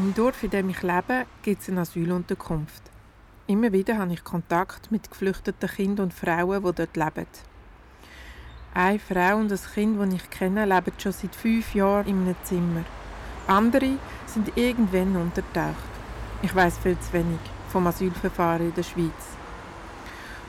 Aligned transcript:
Im 0.00 0.14
Dorf, 0.14 0.42
in 0.42 0.48
dem 0.48 0.70
ich 0.70 0.80
lebe, 0.80 1.26
gibt 1.42 1.60
es 1.60 1.68
eine 1.68 1.82
Asylunterkunft. 1.82 2.82
Immer 3.46 3.70
wieder 3.70 3.98
habe 3.98 4.14
ich 4.14 4.24
Kontakt 4.24 4.90
mit 4.90 5.10
geflüchteten 5.10 5.68
Kindern 5.68 6.04
und 6.04 6.14
Frauen, 6.14 6.64
die 6.64 6.72
dort 6.72 6.96
leben. 6.96 7.26
Eine 8.72 8.98
Frau 8.98 9.36
und 9.36 9.52
ein 9.52 9.58
Kind, 9.74 10.00
das 10.00 10.14
ich 10.14 10.30
kenne, 10.30 10.64
leben 10.64 10.92
schon 10.96 11.12
seit 11.12 11.36
fünf 11.36 11.74
Jahren 11.74 12.06
in 12.06 12.22
einem 12.22 12.36
Zimmer. 12.44 12.84
Andere 13.46 13.98
sind 14.24 14.56
irgendwann 14.56 15.16
untertaucht. 15.16 15.76
Ich 16.40 16.54
weiß 16.54 16.78
viel 16.78 16.98
zu 16.98 17.12
wenig 17.12 17.40
vom 17.68 17.86
Asylverfahren 17.86 18.68
in 18.68 18.74
der 18.74 18.84
Schweiz. 18.84 19.36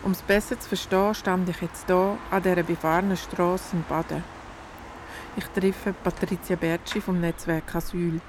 Um 0.01 0.13
es 0.13 0.21
besser 0.21 0.57
zu 0.61 0.69
verstehen, 0.69 1.13
stand 1.13 1.49
ich 1.49 1.61
jetzt 1.61 1.87
hier 1.87 2.17
an 2.31 2.41
dieser 2.41 2.63
befahrenen 2.63 3.17
Straße 3.17 3.75
in 3.75 3.83
Baden. 3.83 4.23
Ich 5.35 5.45
treffe 5.47 5.91
Patricia 5.91 6.55
Bertschi 6.55 7.01
vom 7.01 7.19
Netzwerk 7.19 7.75
Asyl. 7.75 8.21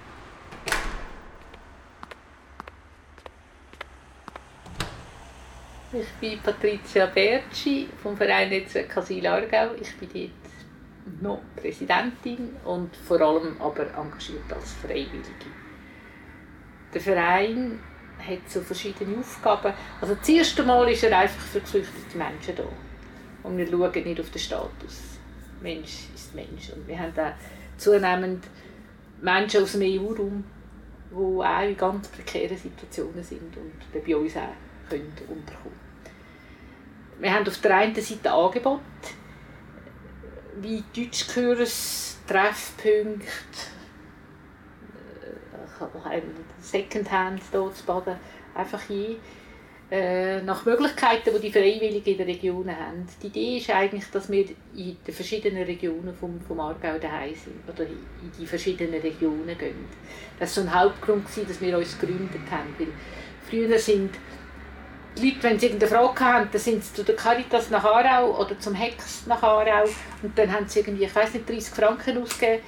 Ich 5.94 6.08
bin 6.18 6.38
Patricia 6.40 7.04
Bertschi 7.04 7.86
vom 8.02 8.16
Verein 8.16 8.48
Netzwerk 8.48 8.96
Asyl 8.96 9.26
Aargau. 9.26 9.74
Ich 9.78 9.94
bin 9.96 10.08
dort 10.14 11.22
noch 11.22 11.40
Präsidentin 11.54 12.56
und 12.64 12.96
vor 12.96 13.20
allem 13.20 13.60
aber 13.60 13.82
engagiert 13.94 14.50
als 14.50 14.72
Freiwillige. 14.72 15.50
Der 16.94 17.00
Verein 17.02 17.78
hat 18.26 18.48
so 18.48 18.62
verschiedene 18.62 19.18
Aufgaben. 19.18 19.74
Also 20.00 20.14
das 20.14 20.26
erste 20.30 20.62
Mal 20.62 20.88
ist 20.90 21.04
er 21.04 21.18
einfach 21.18 21.44
für 21.44 21.60
geflüchtete 21.60 22.16
Menschen 22.16 22.56
da. 22.56 22.64
Und 23.42 23.58
wir 23.58 23.66
schauen 23.66 24.04
nicht 24.04 24.20
auf 24.20 24.30
den 24.30 24.38
Status. 24.38 25.18
Mensch 25.60 26.06
ist 26.14 26.34
Mensch. 26.34 26.70
Und 26.74 26.88
wir 26.88 26.98
haben 26.98 27.12
auch 27.18 27.34
zunehmend 27.76 28.46
Menschen 29.20 29.62
aus 29.62 29.72
dem 29.72 29.82
EU-Raum, 29.82 30.42
die 31.10 31.14
auch 31.14 31.68
in 31.68 31.76
ganz 31.76 32.08
prekären 32.08 32.56
Situationen 32.56 33.22
sind 33.22 33.54
und 33.58 34.04
bei 34.06 34.16
uns 34.16 34.34
auch 34.38 34.88
können 34.88 35.12
unterkommen 35.28 35.81
Wir 37.22 37.32
haben 37.32 37.46
auf 37.46 37.58
der 37.58 37.76
einen 37.76 37.94
Seite 37.94 38.32
Angebot, 38.32 38.80
wie 40.60 40.82
Deutschkurs, 40.92 42.18
Treffpunkte, 42.26 43.28
Secondhand 46.58 47.40
hier 47.48 47.72
zu 47.72 47.84
baden, 47.84 48.16
einfach 48.56 48.82
je 48.88 49.18
äh, 49.92 50.42
nach 50.42 50.66
Möglichkeiten, 50.66 51.30
die 51.36 51.40
die 51.42 51.52
Freiwilligen 51.52 52.10
in 52.10 52.18
den 52.18 52.26
Regionen 52.26 52.76
haben. 52.76 53.06
Die 53.22 53.28
Idee 53.28 53.58
ist 53.58 53.70
eigentlich, 53.70 54.10
dass 54.10 54.28
wir 54.28 54.44
in 54.74 54.96
den 55.06 55.14
verschiedenen 55.14 55.62
Regionen 55.62 56.12
vom, 56.16 56.40
vom 56.40 56.58
Aargau 56.58 56.98
daheim 56.98 57.36
sind 57.36 57.62
oder 57.72 57.88
in 57.88 58.32
die 58.36 58.46
verschiedenen 58.46 59.00
Regionen 59.00 59.56
gehen. 59.56 59.84
Das 60.40 60.56
war 60.56 60.64
so 60.64 60.68
ein 60.68 60.74
Hauptgrund, 60.74 61.24
dass 61.48 61.60
wir 61.60 61.78
uns 61.78 61.96
gegründet 62.00 62.50
haben. 62.50 62.74
Weil 62.78 62.88
früher 63.48 63.78
sind 63.78 64.10
Leute, 65.16 65.42
wenn 65.42 65.58
sie 65.58 65.66
irgendeine 65.66 65.90
Frage 65.90 66.20
haben, 66.20 66.48
dann 66.50 66.60
sind 66.60 66.82
sie 66.82 66.94
zu 66.94 67.04
der 67.04 67.16
Caritas 67.16 67.70
nach 67.70 67.84
Aarau 67.84 68.40
oder 68.40 68.58
zum 68.58 68.74
Hex 68.74 69.26
nach 69.26 69.42
Aarau 69.42 69.84
und 70.22 70.38
dann 70.38 70.52
haben 70.52 70.66
sie 70.66 70.80
irgendwie, 70.80 71.04
ich 71.04 71.14
weiß 71.14 71.34
nicht, 71.34 71.48
30 71.48 71.74
Franken 71.74 72.22
ausgegeben 72.22 72.62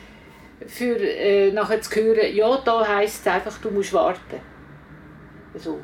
für 0.67 0.97
äh, 0.97 1.53
nachher 1.53 1.81
zu 1.81 1.95
hören, 2.01 2.35
ja, 2.35 2.57
da 2.59 2.87
heisst 2.87 3.27
es 3.27 3.33
einfach, 3.33 3.59
du 3.59 3.71
musst 3.71 3.93
warten. 3.93 4.41
So. 5.55 5.81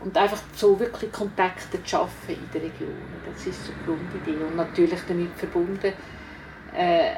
Und 0.00 0.16
einfach 0.16 0.40
so 0.54 0.78
wirklich 0.80 1.12
Kontakte 1.12 1.82
zu 1.82 1.88
schaffen 1.88 2.28
in 2.28 2.50
den 2.52 2.70
Regionen, 2.70 3.02
das 3.32 3.46
ist 3.46 3.66
so 3.66 3.72
die 3.72 3.84
Grundidee. 3.84 4.44
Und 4.44 4.56
natürlich 4.56 5.00
damit 5.06 5.32
verbunden 5.36 5.92
äh, 6.74 7.16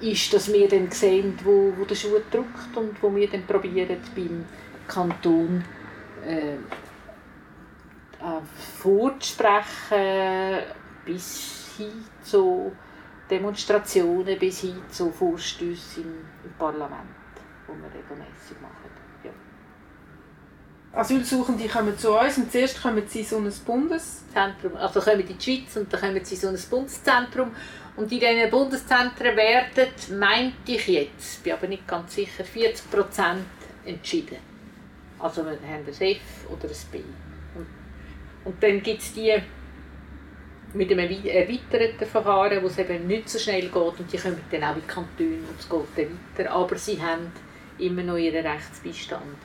ist, 0.00 0.32
dass 0.32 0.52
wir 0.52 0.68
dann 0.68 0.90
sehen, 0.90 1.38
wo, 1.44 1.72
wo 1.76 1.84
der 1.84 1.94
Schuh 1.94 2.18
drückt 2.30 2.76
und 2.76 3.02
wo 3.02 3.14
wir 3.14 3.28
dann 3.28 3.46
probieren, 3.46 3.98
beim 4.16 4.44
Kanton 4.88 5.62
äh, 6.26 6.56
vorzusprechen, 8.80 10.62
bis 11.04 11.74
hin 11.76 12.04
zu 12.22 12.72
Demonstrationen 13.32 14.38
bis 14.38 14.60
hin 14.60 14.82
zu 14.90 15.10
Vorstößen 15.10 16.02
im, 16.02 16.24
im 16.44 16.52
Parlament, 16.58 17.08
die 17.66 17.72
wir 17.72 17.88
regelmäßig 17.88 18.60
machen. 18.60 18.90
Ja. 19.24 19.30
Asylsuchende 21.00 21.66
kommen 21.66 21.96
zu 21.96 22.12
uns 22.18 22.36
und 22.36 22.52
zuerst 22.52 22.82
kommen 22.82 23.02
sie 23.06 23.20
in 23.20 23.24
so 23.24 23.38
ein 23.38 23.50
Bundeszentrum. 23.64 24.76
Also 24.76 25.00
kommen 25.00 25.20
in 25.20 25.38
die 25.38 25.42
Schweiz 25.42 25.74
und 25.76 25.90
dann 25.90 26.00
kommen 26.00 26.22
sie 26.22 26.34
in 26.34 26.40
so 26.42 26.48
ein 26.48 26.58
Bundeszentrum. 26.68 27.52
Und 27.96 28.12
in 28.12 28.20
diesen 28.20 28.50
Bundeszentren 28.50 29.34
werden, 29.34 29.88
meinte 30.18 30.72
ich 30.72 30.86
jetzt, 30.88 31.42
bin 31.42 31.54
aber 31.54 31.68
nicht 31.68 31.88
ganz 31.88 32.14
sicher, 32.14 32.44
40 32.44 32.90
Prozent 32.90 33.46
entschieden. 33.86 34.38
Also 35.18 35.42
wir 35.44 35.52
haben 35.52 35.86
ein 35.86 35.88
F 35.88 36.20
oder 36.50 36.68
ein 36.68 36.76
B. 36.90 37.00
Und, 38.44 38.62
dann 38.62 38.82
gibt 38.82 39.00
es 39.00 39.12
die 39.12 39.34
mit 40.74 40.90
einem 40.90 41.10
erweiterten 41.24 42.06
Verfahren, 42.06 42.62
wo 42.62 42.66
es 42.66 42.78
eben 42.78 43.06
nicht 43.06 43.28
so 43.28 43.38
schnell 43.38 43.62
geht 43.62 43.74
und 43.76 44.12
die 44.12 44.16
kommen 44.16 44.40
dann 44.50 44.64
auch 44.64 44.74
in 44.74 44.80
die 44.80 44.86
Kantone 44.86 45.36
und 45.48 45.60
es 45.60 45.68
geht 45.68 46.08
dann 46.08 46.18
weiter. 46.38 46.50
Aber 46.50 46.76
sie 46.76 47.00
haben 47.00 47.30
immer 47.78 48.02
noch 48.02 48.16
ihren 48.16 48.46
Rechtsbeistand. 48.46 49.36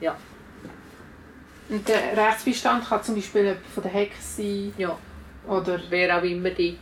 Ja. 0.00 0.16
Und 1.68 1.88
der 1.88 2.16
Rechtsbeistand 2.16 2.88
kann 2.88 3.02
zum 3.02 3.16
Beispiel 3.16 3.56
von 3.74 3.82
der 3.82 3.92
Hex 3.92 4.36
sein? 4.36 4.72
Ja. 4.78 4.96
Oder? 5.48 5.80
Wer 5.90 6.16
auch 6.16 6.22
immer 6.22 6.50
dort 6.50 6.76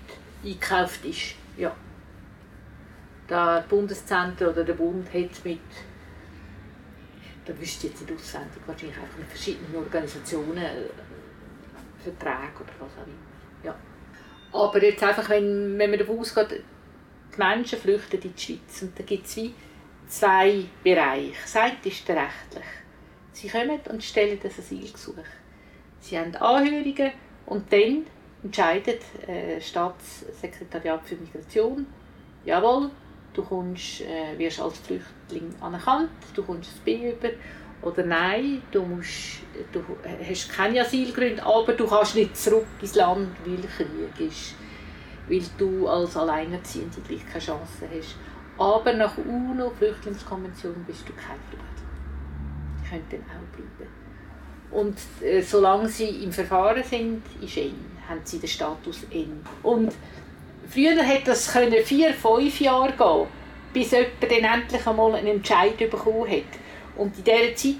eingekauft 0.44 1.04
ist. 1.04 1.34
Ja. 1.56 1.74
Der 3.28 3.64
Bundeszentrum 3.68 4.48
oder 4.48 4.64
der 4.64 4.74
Bund 4.74 5.06
hat 5.14 5.44
mit 5.44 5.60
da 7.46 7.58
wüsste 7.58 7.86
ich 7.86 7.92
jetzt 7.92 8.02
nicht 8.02 8.20
auswendig, 8.20 8.62
wahrscheinlich 8.66 8.98
einfach 8.98 9.18
mit 9.18 9.28
verschiedenen 9.28 9.74
Organisationen 9.76 10.58
äh, 10.58 10.84
Verträge 12.00 12.60
oder 12.60 12.72
was 12.78 12.92
auch 12.92 13.06
immer. 13.06 13.64
Ja. 13.64 13.76
Aber 14.52 14.82
jetzt 14.82 15.02
einfach, 15.02 15.28
wenn, 15.28 15.78
wenn 15.78 15.90
man 15.90 15.98
davon 15.98 16.18
ausgeht, 16.18 16.62
die 17.34 17.38
Menschen 17.38 17.78
flüchten 17.78 18.20
in 18.20 18.34
die 18.34 18.40
Schweiz 18.40 18.82
und 18.82 18.98
da 18.98 19.04
gibt 19.04 19.26
es 19.26 19.36
wie 19.36 19.54
zwei 20.08 20.64
Bereiche. 20.82 21.34
Das 21.42 21.56
eine 21.56 21.76
ist 21.84 22.08
der 22.08 22.16
rechtliche. 22.16 22.66
Sie 23.32 23.48
kommen 23.48 23.80
und 23.88 24.02
stellen 24.02 24.38
das 24.42 24.58
Asylgesuch. 24.58 25.14
Sie 26.00 26.18
haben 26.18 26.34
Anhörungen 26.36 27.12
und 27.46 27.72
dann 27.72 28.06
entscheidet 28.42 29.02
äh, 29.26 29.56
das 29.56 29.68
Staatssekretariat 29.68 31.06
für 31.06 31.16
Migration, 31.16 31.86
jawohl, 32.44 32.90
du 33.34 33.42
kommst, 33.42 34.00
äh, 34.00 34.36
wirst 34.38 34.60
als 34.60 34.78
Flüchtling 34.78 35.54
anerkannt, 35.60 36.10
du 36.34 36.42
kommst 36.42 36.72
das 36.72 36.80
B 36.80 37.12
über 37.12 37.28
oder 37.82 38.04
nein, 38.04 38.62
du, 38.70 38.82
musst, 38.82 39.40
du 39.72 39.82
hast 40.28 40.52
keine 40.52 40.82
Asylgründe, 40.82 41.42
aber 41.44 41.72
du 41.72 41.86
kannst 41.86 42.14
nicht 42.14 42.36
zurück 42.36 42.66
ins 42.80 42.94
Land, 42.94 43.30
weil 43.44 43.56
Krieg 43.56 44.28
ist, 44.28 44.54
weil 45.28 45.42
du 45.56 45.88
als 45.88 46.16
Alleinerziehende 46.16 47.00
gleich 47.06 47.26
keine 47.26 47.44
Chance 47.44 47.88
hast. 47.96 48.16
Aber 48.58 48.92
nach 48.92 49.16
UNO-Flüchtlingskonvention 49.16 50.84
bist 50.86 51.08
du 51.08 51.12
kein 51.14 51.38
Flüchtling. 51.48 51.70
Die 52.82 52.88
können 52.88 53.06
dann 53.10 53.20
auch 53.20 53.56
bleiben. 53.56 54.00
Und 54.70 54.98
äh, 55.24 55.40
solange 55.40 55.88
sie 55.88 56.22
im 56.22 56.32
Verfahren 56.32 56.82
sind, 56.84 57.22
ist 57.40 57.56
N, 57.56 57.74
haben 58.08 58.20
sie 58.22 58.38
den 58.38 58.48
Status 58.48 59.04
N. 59.10 59.40
Und 59.62 59.92
früher 60.68 61.02
hätte 61.02 61.30
das 61.30 61.50
können 61.50 61.82
vier, 61.82 62.12
fünf 62.12 62.60
Jahre 62.60 62.92
gehen, 62.92 63.26
bis 63.72 63.90
jemand 63.92 64.10
dann 64.20 64.60
endlich 64.60 64.86
einmal 64.86 65.14
einen 65.14 65.26
Entscheid 65.26 65.78
bekommen 65.78 66.30
hat. 66.30 66.59
Und 67.00 67.16
in 67.16 67.24
dieser 67.24 67.56
Zeit 67.56 67.76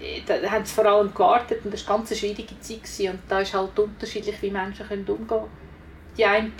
äh, 0.00 0.20
da 0.26 0.50
haben 0.50 0.64
sie 0.64 0.74
vor 0.74 0.86
allem 0.86 1.12
gewartet 1.12 1.64
und 1.64 1.72
das 1.72 1.86
war 1.86 1.96
eine 1.96 2.04
ganz 2.04 2.18
schwierige 2.18 2.60
Zeit. 2.60 2.82
Gewesen. 2.82 3.10
Und 3.12 3.20
da 3.28 3.40
ist 3.40 3.54
halt 3.54 3.78
unterschiedlich, 3.78 4.40
wie 4.42 4.50
Menschen 4.50 4.86
umgehen 4.86 5.26
können. 5.26 5.44
Die 6.16 6.24
einen 6.24 6.52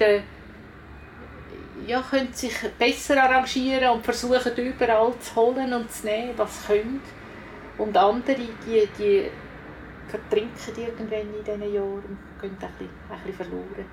ja, 1.87 2.03
können 2.03 2.33
sich 2.33 2.55
besser 2.79 3.23
arrangieren 3.23 3.91
und 3.91 4.05
versuchen 4.05 4.57
überall 4.57 5.13
zu 5.21 5.37
holen 5.37 5.73
und 5.73 5.91
zu 5.91 6.06
nehmen, 6.06 6.32
was 6.37 6.62
sie 6.62 6.73
können. 6.73 7.00
Und 7.77 7.97
andere, 7.97 8.37
die, 8.37 8.88
die 8.99 9.31
vertrinken 10.09 10.75
irgendwann 10.77 11.35
in 11.35 11.44
diesen 11.44 11.75
Jahren 11.75 12.03
und 12.03 12.41
gehen 12.41 12.50
ein 12.50 12.56
bisschen, 12.59 12.88
ein 13.11 13.19
bisschen 13.19 13.35
verloren. 13.35 13.87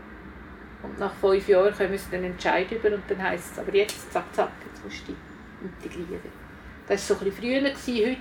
Und 0.83 0.99
nach 0.99 1.13
fünf 1.13 1.47
Jahren 1.47 1.73
können 1.73 1.97
sie 1.97 2.11
dann 2.11 2.23
entscheiden 2.23 2.93
und 2.93 3.03
dann 3.07 3.23
heisst 3.23 3.53
es, 3.53 3.59
aber 3.59 3.73
jetzt, 3.75 4.11
zack, 4.11 4.33
zack, 4.33 4.51
jetzt 4.65 4.83
musst 4.83 5.07
du 5.07 5.13
dich 5.13 5.21
integrieren. 5.61 6.44
Das 6.87 7.09
war 7.09 7.17
so 7.17 7.25
ein 7.25 7.31
früher. 7.31 7.61
Gewesen. 7.61 8.17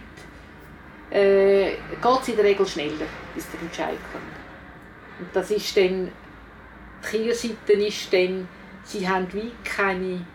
Heute 1.11 1.17
äh, 1.17 1.71
geht 1.73 2.23
es 2.23 2.29
in 2.29 2.37
der 2.37 2.45
Regel 2.45 2.67
schneller, 2.67 3.07
bis 3.35 3.51
der 3.51 3.61
Entscheid 3.61 3.99
kommt. 4.11 4.25
Und 5.21 5.29
das 5.35 5.51
ist 5.51 5.77
dann, 5.77 6.11
die 7.03 7.07
Kehrseite 7.07 7.73
ist 7.73 8.13
dann, 8.13 8.49
sie 8.85 9.09
haben 9.09 9.33
wie 9.33 9.53
keine, 9.63 10.27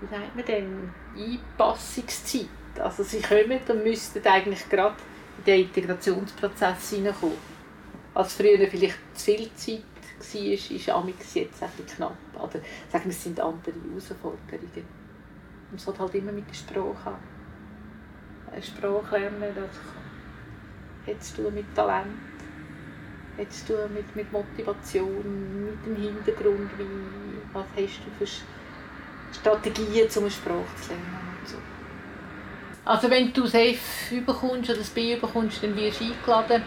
wie 0.00 0.16
nennt 0.16 0.36
man 0.36 0.44
denn, 0.44 0.90
Einpassungszeit. 1.16 2.46
Also 2.78 3.02
sie 3.02 3.20
kommen 3.20 3.58
und 3.68 3.84
müssten 3.84 4.24
eigentlich 4.24 4.68
gerade 4.68 4.96
in 5.38 5.44
den 5.44 5.60
Integrationsprozess 5.66 6.90
hineinkommen. 6.90 7.36
Als 8.14 8.34
früher 8.34 8.66
vielleicht 8.68 8.98
zu 9.14 9.24
viel 9.24 9.50
Zeit 9.54 9.82
war, 10.18 10.76
ist 10.76 10.88
Amix 10.90 11.34
jetzt 11.34 11.62
ein 11.62 11.70
bisschen 11.70 11.96
knapp. 11.96 12.16
Oder 12.34 12.60
sagen 12.90 13.04
wir, 13.04 13.10
es 13.10 13.22
sind 13.22 13.38
andere 13.40 13.72
Herausforderungen. 13.90 14.97
Und 15.70 15.80
es 15.80 15.86
hat 15.86 15.98
halt 15.98 16.14
immer 16.14 16.32
mit 16.32 16.48
der 16.48 16.54
Sprache 16.54 17.14
eine 18.52 18.62
Sprache 18.62 19.18
lernen, 19.18 19.54
das 19.54 21.14
hat 21.14 21.22
zu 21.22 21.42
tun 21.42 21.54
mit 21.54 21.74
Talent, 21.74 22.06
hat 23.36 23.52
zu 23.52 23.66
tun 23.66 23.94
mit, 23.94 24.16
mit 24.16 24.32
Motivation, 24.32 25.64
mit 25.64 25.86
dem 25.86 25.96
Hintergrund, 25.96 26.70
wie, 26.78 27.52
was 27.52 27.66
hast 27.76 28.00
du 28.04 28.24
für 28.24 28.30
Strategien, 29.32 30.08
um 30.16 30.22
eine 30.22 30.30
Sprache 30.30 30.76
zu 30.80 30.88
lernen 30.90 31.38
und 31.40 31.48
so. 31.48 31.56
Also 32.84 33.10
wenn 33.10 33.32
du 33.32 33.42
das 33.42 33.54
F 33.54 34.12
bekommst 34.24 34.70
oder 34.70 34.78
das 34.78 34.90
B 34.90 35.16
bekommst, 35.16 35.62
dann 35.62 35.76
wirst 35.76 36.00
du 36.00 36.04
eingeladen 36.04 36.62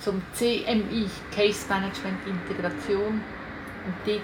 zum 0.00 0.22
CMI, 0.32 1.08
Case 1.34 1.66
Management 1.68 2.18
Integration. 2.26 3.20
Und 3.86 3.94
dort 4.04 4.20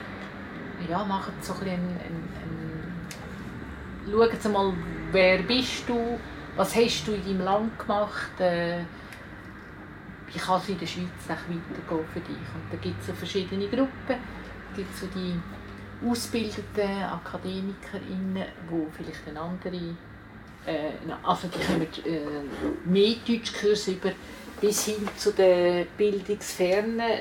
ja, 0.88 1.04
machen 1.04 1.34
so 1.40 1.52
ein 1.52 1.68
ein, 1.68 2.41
Sie 4.04 4.48
mal, 4.48 4.72
wer 5.12 5.42
bist 5.42 5.88
du, 5.88 6.18
was 6.56 6.74
hast 6.74 7.06
du 7.06 7.12
in 7.12 7.24
deinem 7.24 7.40
Land 7.42 7.78
gemacht, 7.78 8.40
äh, 8.40 8.80
wie 10.26 10.38
kann 10.38 10.60
es 10.60 10.68
in 10.68 10.78
der 10.78 10.86
Schweiz 10.86 11.06
weitergehen 11.28 12.06
für 12.12 12.20
dich. 12.20 12.36
Und 12.36 12.72
da 12.72 12.76
gibt 12.80 13.00
es 13.00 13.06
so 13.06 13.12
verschiedene 13.12 13.68
Gruppen, 13.68 14.16
es 14.70 14.76
gibt 14.76 14.96
so 14.96 15.06
die 15.14 15.34
ausgebildeten 16.04 17.02
AkademikerInnen, 17.04 18.44
die 18.70 18.86
vielleicht 18.96 19.28
eine 19.28 19.40
andere, 19.40 19.76
äh, 20.66 20.92
also 21.22 21.48
die 21.48 21.64
kommen 21.64 21.86
äh, 22.04 22.88
mehr 22.88 23.14
Deutschkurse 23.26 23.92
über, 23.92 24.10
bis 24.60 24.86
hin 24.86 25.08
zu 25.16 25.32
den 25.32 25.86
Bildungsfernen, 25.96 27.20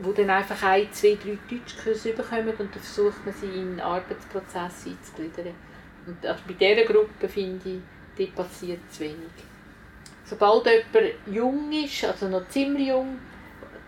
wo 0.00 0.12
dann 0.12 0.30
einfach 0.30 0.60
ein, 0.62 0.92
zwei, 0.92 1.16
drei 1.22 1.38
Deutschkurse 1.48 2.12
bekommen 2.12 2.48
und 2.48 2.58
dann 2.58 2.82
versucht 2.82 3.24
man 3.24 3.34
sie 3.34 3.46
in 3.46 3.76
den 3.76 3.80
Arbeitsprozess 3.80 4.86
einzugliedern. 4.86 5.54
Und 6.06 6.26
also 6.26 6.40
bei 6.46 6.54
dieser 6.54 6.84
Gruppe 6.84 7.28
finde 7.28 7.68
ich, 7.68 7.80
die 8.18 8.26
passiert 8.26 8.80
zu 8.90 9.00
wenig. 9.00 9.16
Sobald 10.24 10.66
jemand 10.66 11.14
jung 11.26 11.72
ist, 11.72 12.04
also 12.04 12.28
noch 12.28 12.48
ziemlich 12.48 12.88
jung, 12.88 13.18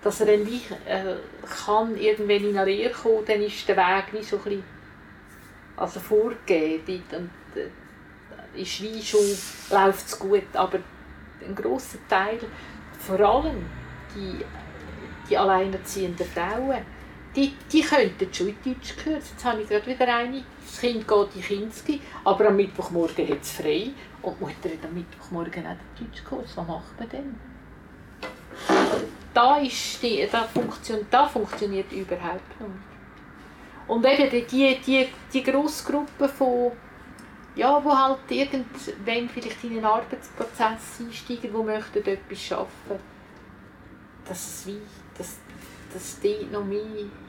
dass 0.02 0.20
er 0.20 0.26
dann 0.26 0.46
äh, 0.46 1.16
kann 1.64 1.96
irgendwann 1.96 2.50
in 2.50 2.56
eine 2.56 2.70
Lehre 2.70 2.92
kommen, 2.92 3.24
dann 3.26 3.42
ist 3.42 3.66
der 3.68 3.76
Weg 3.76 4.12
wie 4.12 4.22
so 4.22 4.36
ein 4.36 4.42
bisschen 4.42 4.64
also 5.76 6.00
vorgegeben. 6.00 7.02
Und 7.12 7.60
äh, 7.60 8.60
ist 8.60 8.82
wie 8.82 9.02
schon 9.02 9.20
läuft 9.70 10.06
es 10.06 10.18
gut, 10.18 10.54
aber 10.54 10.78
ein 11.44 11.54
grosser 11.54 11.98
Teil, 12.08 12.38
vor 12.98 13.20
allem 13.20 13.64
die, 14.14 14.44
die 15.28 15.36
alleinerziehenden 15.36 16.26
Frauen, 16.26 16.84
die, 17.34 17.52
die 17.70 17.82
könnten 17.82 18.32
schon 18.32 18.48
in 18.48 18.56
Deutsch 18.64 18.94
hören. 19.04 19.16
Jetzt 19.16 19.44
habe 19.44 19.62
ich 19.62 19.68
gerade 19.68 19.86
wieder 19.86 20.16
eine, 20.16 20.42
das 20.64 20.80
Kind 20.80 21.06
geht 21.06 21.36
in 21.36 21.42
Kinski, 21.42 22.00
aber 22.24 22.48
am 22.48 22.56
Mittwochmorgen 22.56 23.28
hat 23.28 23.42
es 23.42 23.52
frei 23.52 23.90
und 24.22 24.36
die 24.40 24.44
Mutter 24.44 24.68
hat 24.70 24.84
am 24.84 24.94
Mittwochmorgen 24.94 25.66
auch 25.66 25.76
den 25.98 26.10
Deutschkurs. 26.10 26.56
Was 26.56 26.66
macht 26.66 26.98
man 26.98 27.08
denn? 27.10 27.34
Da, 29.34 29.58
ist 29.58 30.02
die, 30.02 30.26
da, 30.30 30.44
funktioniert, 30.44 31.06
da 31.10 31.26
funktioniert 31.26 31.92
überhaupt 31.92 32.60
nicht. 32.60 32.70
Und 33.86 34.04
eben 34.06 34.46
die, 34.46 34.78
die, 34.80 35.08
die 35.32 35.42
grosse 35.42 35.84
Gruppe 35.92 36.28
von 36.28 36.72
ja, 37.56 37.82
wo 37.82 37.96
halt 37.96 38.18
irgendwann 38.28 39.28
vielleicht 39.30 39.64
in 39.64 39.72
einen 39.72 39.84
Arbeitsprozess 39.84 41.00
einsteigen, 41.00 41.54
wo 41.54 41.62
möchten 41.62 42.06
etwas 42.06 42.52
arbeiten, 42.52 43.02
dass 44.28 44.46
es 44.46 44.66
wie, 44.66 44.80
dass, 45.18 45.36
dass 45.92 46.20
dort 46.20 46.52
noch 46.52 46.64
mehr 46.64 46.80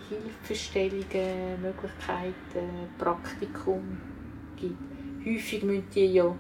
Hilfestellungen, 0.10 1.62
Möglichkeiten, 1.62 2.90
Praktikum 2.98 4.00
gibt. 4.56 4.78
Häufig 5.26 5.64
müssen 5.64 5.88
die 5.94 6.14
ja, 6.14 6.34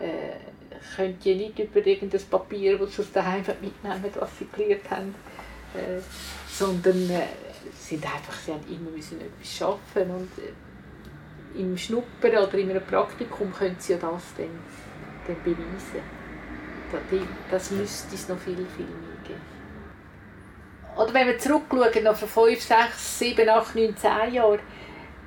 äh, 0.00 0.36
können 0.96 1.18
die 1.24 1.34
nicht 1.34 1.58
über 1.58 1.86
irgendein 1.86 2.22
Papier, 2.22 2.78
das 2.78 2.94
sie 2.94 3.02
aus 3.02 3.12
daheim 3.12 3.44
mitnehmen, 3.60 4.10
was 4.14 4.38
sie 4.38 4.46
gelernt 4.52 4.90
haben, 4.90 5.14
äh, 5.74 6.00
sondern 6.48 7.10
äh, 7.10 7.26
sind 7.78 8.04
einfach, 8.04 8.34
sie 8.34 8.52
haben 8.52 8.64
immer 8.68 8.90
müssen 8.90 9.20
etwas 9.20 9.56
schaffen 9.56 10.10
und 10.10 10.28
äh, 10.38 11.60
im 11.60 11.76
Schnuppern 11.76 12.36
oder 12.36 12.54
in 12.54 12.70
einem 12.70 12.84
Praktikum 12.84 13.52
können 13.52 13.76
sie 13.78 13.92
ja 13.92 13.98
das 13.98 14.22
dann, 14.36 14.48
dann 15.26 15.36
beweisen. 15.44 16.02
Das 17.50 17.70
müsste 17.70 18.14
es 18.14 18.28
noch 18.28 18.38
viel, 18.38 18.66
viel 18.76 18.84
mehr. 18.84 19.11
Oder 20.96 21.14
wenn 21.14 21.26
wir 21.26 21.38
zurückschauen, 21.38 22.04
noch 22.04 22.16
vor 22.16 22.46
5, 22.46 22.60
6, 22.60 23.18
7, 23.18 23.48
8, 23.48 23.74
9, 23.74 23.96
10 23.96 24.34
Jahren, 24.34 24.60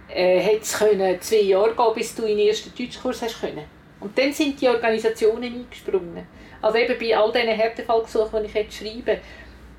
äh, 0.07 0.39
hätte 0.39 0.61
es 0.61 0.77
können 0.77 1.21
zwei 1.21 1.37
Jahre 1.37 1.75
gehen, 1.75 1.93
bis 1.95 2.15
du 2.15 2.23
in 2.23 2.37
den 2.37 2.47
ersten 2.47 2.71
Deutschkurs 2.75 3.21
hast 3.21 3.41
können. 3.41 3.65
Und 3.99 4.17
dann 4.17 4.31
sind 4.31 4.61
die 4.61 4.67
Organisationen 4.67 5.43
eingesprungen. 5.43 6.27
Also 6.61 6.77
eben 6.77 6.99
bei 6.99 7.17
all 7.17 7.31
diesen 7.31 7.49
Härtefallgesuchen, 7.49 8.43
die 8.43 8.49
ich 8.49 8.53
jetzt 8.53 8.75
schreibe, 8.75 9.19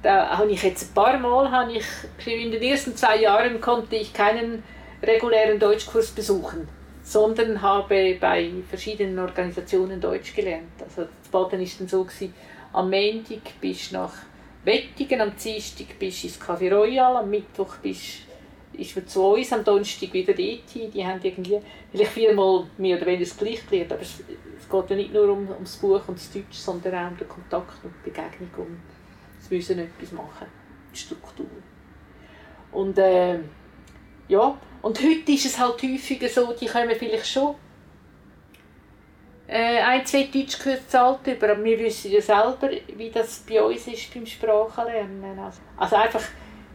da 0.02 0.38
habe 0.38 0.50
ich 0.50 0.62
jetzt 0.62 0.90
ein 0.90 0.94
paar 0.94 1.18
Mal, 1.18 1.50
habe 1.50 1.72
ich, 1.72 1.84
in 2.26 2.50
den 2.50 2.62
ersten 2.62 2.96
zwei 2.96 3.20
Jahren 3.20 3.60
konnte 3.60 3.96
ich 3.96 4.12
keinen 4.12 4.62
regulären 5.02 5.58
Deutschkurs 5.58 6.10
besuchen, 6.10 6.68
sondern 7.02 7.62
habe 7.62 8.16
bei 8.20 8.50
verschiedenen 8.68 9.18
Organisationen 9.18 10.00
Deutsch 10.00 10.34
gelernt. 10.34 10.80
Also 10.80 11.02
das 11.02 11.30
Baden 11.30 11.60
war 11.60 11.68
dann 11.78 11.88
so, 11.88 12.04
gewesen, 12.04 12.34
am 12.72 12.90
Montag 12.90 13.60
bist 13.60 13.92
du 13.92 13.96
nach 13.96 14.12
Wettigen, 14.66 15.20
am 15.20 15.32
Dienstag 15.36 15.98
bist 15.98 16.24
du 16.24 16.26
ins 16.26 16.40
Café 16.40 16.70
Royal, 16.70 17.16
am 17.16 17.30
Mittwoch 17.30 17.76
bist 17.76 18.26
ist 18.72 18.96
man 18.96 19.06
zu 19.06 19.22
uns, 19.22 19.52
am 19.52 19.64
Donnerstag 19.64 20.12
wieder 20.12 20.34
dort 20.34 20.94
Die 20.94 21.06
haben 21.06 21.20
irgendwie 21.22 21.60
vielleicht 21.90 22.12
viermal 22.12 22.66
mehr 22.76 22.96
oder 22.96 23.06
weniger 23.06 23.24
das 23.24 23.36
gleiche 23.36 23.66
gelernt, 23.66 23.92
aber 23.92 24.02
es, 24.02 24.20
es 24.20 24.68
geht 24.68 24.90
ja 24.90 24.96
nicht 24.96 25.12
nur 25.12 25.30
um, 25.30 25.48
um 25.48 25.62
das 25.62 25.76
Buch 25.76 26.02
und 26.08 26.18
das 26.18 26.30
Deutsch, 26.32 26.58
sondern 26.58 26.94
auch 26.94 27.10
um 27.10 27.16
den 27.16 27.28
Kontakt 27.28 27.84
und 27.84 27.94
die 28.04 28.10
Begegnung, 28.10 28.50
um 28.58 28.80
das 29.38 29.50
Müssen 29.50 29.78
etwas 29.78 30.12
machen, 30.12 30.46
die 30.92 30.98
Struktur. 30.98 31.46
Und 32.72 32.98
äh, 32.98 33.38
ja, 34.28 34.58
und 34.82 35.02
heute 35.02 35.32
ist 35.32 35.46
es 35.46 35.58
halt 35.58 35.82
häufiger 35.82 36.28
so, 36.28 36.52
die 36.52 36.66
kommen 36.66 36.94
vielleicht 36.98 37.28
schon 37.28 37.54
äh, 39.48 39.80
ein, 39.80 40.04
zwei 40.04 40.24
Deutschkurse 40.24 40.78
gezahlt 40.78 41.26
über, 41.26 41.50
aber 41.50 41.64
wir 41.64 41.78
wissen 41.78 42.10
ja 42.10 42.20
selber, 42.20 42.70
wie 42.96 43.10
das 43.10 43.44
bei 43.48 43.62
uns 43.62 43.86
ist 43.86 44.12
beim 44.12 44.26
Sprachenlernen. 44.26 45.38
Also, 45.38 45.60
also 45.76 45.96
einfach, 45.96 46.22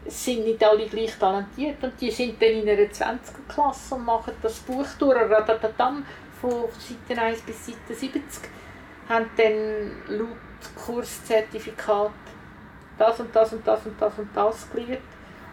es 0.04 0.24
sind 0.24 0.44
nicht 0.44 0.62
alle 0.64 0.86
gleich 0.86 1.16
talentiert 1.18 1.82
und 1.82 2.00
die 2.00 2.10
sind 2.10 2.40
dann 2.40 2.50
in 2.50 2.68
einer 2.68 2.88
20er-Klasse 2.88 3.94
und 3.94 4.04
machen 4.04 4.34
das 4.42 4.58
Buch 4.60 4.86
durch, 4.98 5.16
ratatatam, 5.16 6.04
von 6.40 6.64
Seite 6.78 7.20
1 7.20 7.42
bis 7.42 7.66
Seite 7.66 7.94
70, 7.94 8.22
haben 9.08 9.30
dann 9.36 10.18
laut 10.18 10.36
Kurszertifikat 10.84 12.12
das 12.98 13.20
und 13.20 13.34
das 13.34 13.52
und 13.52 13.66
das 13.66 13.86
und 13.86 14.00
das 14.00 14.18
und 14.18 14.28
das 14.34 14.70
gelernt 14.70 15.00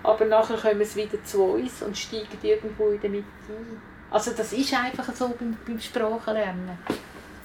aber 0.04 0.26
nachher 0.26 0.58
kommen 0.58 0.84
sie 0.86 1.04
wieder 1.04 1.24
zu 1.24 1.44
uns 1.44 1.82
und 1.82 1.98
steigen 1.98 2.38
irgendwo 2.42 2.90
in 2.90 3.02
der 3.02 3.10
Mitte 3.10 3.28
ein. 3.50 3.82
Also 4.12 4.32
das 4.32 4.54
ist 4.54 4.74
einfach 4.74 5.14
so 5.14 5.30
beim, 5.30 5.58
beim 5.66 5.80
Sprachenlernen. 5.80 6.78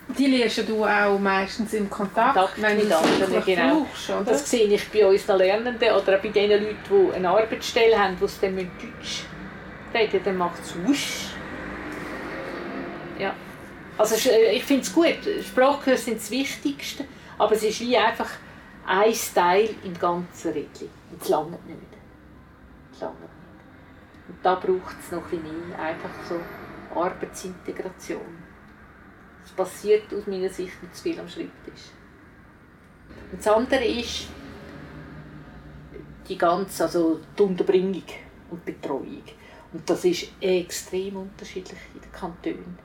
Die 0.07 0.27
lernst 0.27 0.69
du 0.69 0.85
auch 0.85 1.19
meistens 1.19 1.73
im 1.73 1.89
Kontakt, 1.89 2.35
Kontakt 2.35 2.63
wenn 2.63 2.77
mit 2.77 2.93
anderen, 2.93 3.45
genau. 3.45 3.81
Brauchst, 3.81 4.11
oder? 4.11 4.25
Das 4.25 4.51
sehe 4.51 4.67
ich 4.67 4.89
bei 4.91 5.07
unseren 5.07 5.39
Lernenden 5.39 5.93
oder 5.93 6.19
bei 6.19 6.29
den 6.29 6.51
Leuten, 6.51 6.77
die 6.91 7.17
eine 7.17 7.29
Arbeitsstelle 7.31 7.99
haben, 7.99 8.17
die 8.21 8.41
dann 8.41 8.57
Deutsch 8.57 9.25
reden 9.95 10.21
dann 10.25 10.37
macht 10.37 10.61
es 10.63 10.75
wusch. 10.85 11.29
Ja. 13.19 13.35
Also 13.97 14.29
äh, 14.29 14.57
ich 14.57 14.65
finde 14.65 14.83
es 14.83 14.93
gut, 14.93 15.19
Sprachkurse 15.47 16.03
sind 16.03 16.19
das 16.19 16.31
Wichtigste, 16.31 17.05
aber 17.39 17.55
es 17.55 17.63
ist 17.63 17.81
wie 17.81 17.97
einfach 17.97 18.29
ein 18.87 19.15
Teil 19.35 19.71
im 19.85 19.99
ganzen 19.99 20.53
Rädchen. 20.53 20.91
Und 21.11 21.23
es 21.23 21.29
langt 21.29 21.67
nicht 21.67 21.95
lange 23.01 23.15
nicht. 23.15 24.29
Und 24.29 24.39
da 24.43 24.55
braucht 24.55 24.97
es 25.01 25.13
noch 25.13 25.31
ein 25.31 25.43
mehr, 25.43 25.79
einfach 25.79 26.11
so 26.29 26.41
Arbeitsintegration. 26.99 28.44
Es 29.45 29.51
passiert 29.53 30.13
aus 30.13 30.27
meiner 30.27 30.49
Sicht 30.49 30.83
nicht 30.83 30.97
zu 30.97 31.03
viel 31.03 31.21
am 31.21 31.29
Schreibtisch. 31.29 31.91
Und 33.31 33.39
das 33.39 33.49
andere 33.49 33.85
ist 33.85 34.29
die 36.29 36.39
ganze, 36.39 36.85
also 36.85 37.21
die 37.39 37.43
Unterbringung 37.43 38.03
und 38.51 38.65
Betreuung. 38.65 39.23
Und 39.73 39.89
das 39.91 40.05
ist 40.05 40.29
extrem 40.41 41.17
unterschiedlich 41.17 41.79
in 41.95 42.01
den 42.01 42.13
Kantonen. 42.13 42.79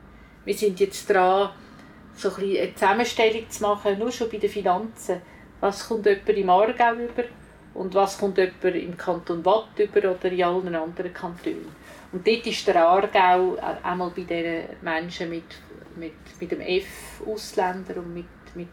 Wir 0.43 0.53
sind 0.53 0.79
jetzt 0.79 1.09
dran, 1.09 1.51
so 2.15 2.29
ein 2.35 2.43
eine 2.43 2.73
Zusammenstellung 2.73 3.49
zu 3.49 3.61
machen, 3.61 3.99
nur 3.99 4.11
schon 4.11 4.29
bei 4.29 4.37
den 4.37 4.49
Finanzen. 4.49 5.21
Was 5.59 5.87
kommt 5.87 6.05
jemand 6.05 6.29
im 6.29 6.49
Aargau 6.49 6.93
über? 6.93 7.23
und 7.73 7.93
was 7.95 8.17
kommt 8.17 8.37
jemand 8.37 8.63
im 8.63 8.97
Kanton 8.97 9.45
Watt 9.45 9.77
über 9.77 10.11
oder 10.11 10.31
in 10.31 10.43
allen 10.43 10.75
anderen 10.75 11.13
Kantonen. 11.13 11.73
Und 12.11 12.27
dort 12.27 12.45
ist 12.45 12.67
der 12.67 12.85
Aargau 12.85 13.57
einmal 13.83 14.11
bei 14.15 14.23
den 14.23 14.63
Menschen 14.81 15.29
mit, 15.29 15.43
mit, 15.99 16.13
mit 16.39 16.51
dem 16.51 16.61
F 16.61 17.21
Ausländer 17.25 17.97
und 17.97 18.13
mit, 18.13 18.25
mit, 18.55 18.67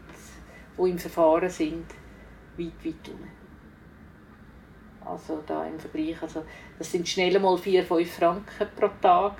die 0.77 0.89
im 0.89 0.97
Verfahren 0.97 1.49
sind, 1.49 1.85
weit, 2.57 2.85
weit 2.85 3.09
unten. 3.09 3.31
Also 5.05 5.41
da 5.45 5.65
im 5.65 5.79
Vergleich, 5.79 6.21
also 6.21 6.43
das 6.77 6.91
sind 6.91 7.07
schnell 7.07 7.39
mal 7.39 7.57
4, 7.57 7.85
5 7.85 8.11
Franken 8.11 8.67
pro 8.75 8.89
Tag, 9.01 9.35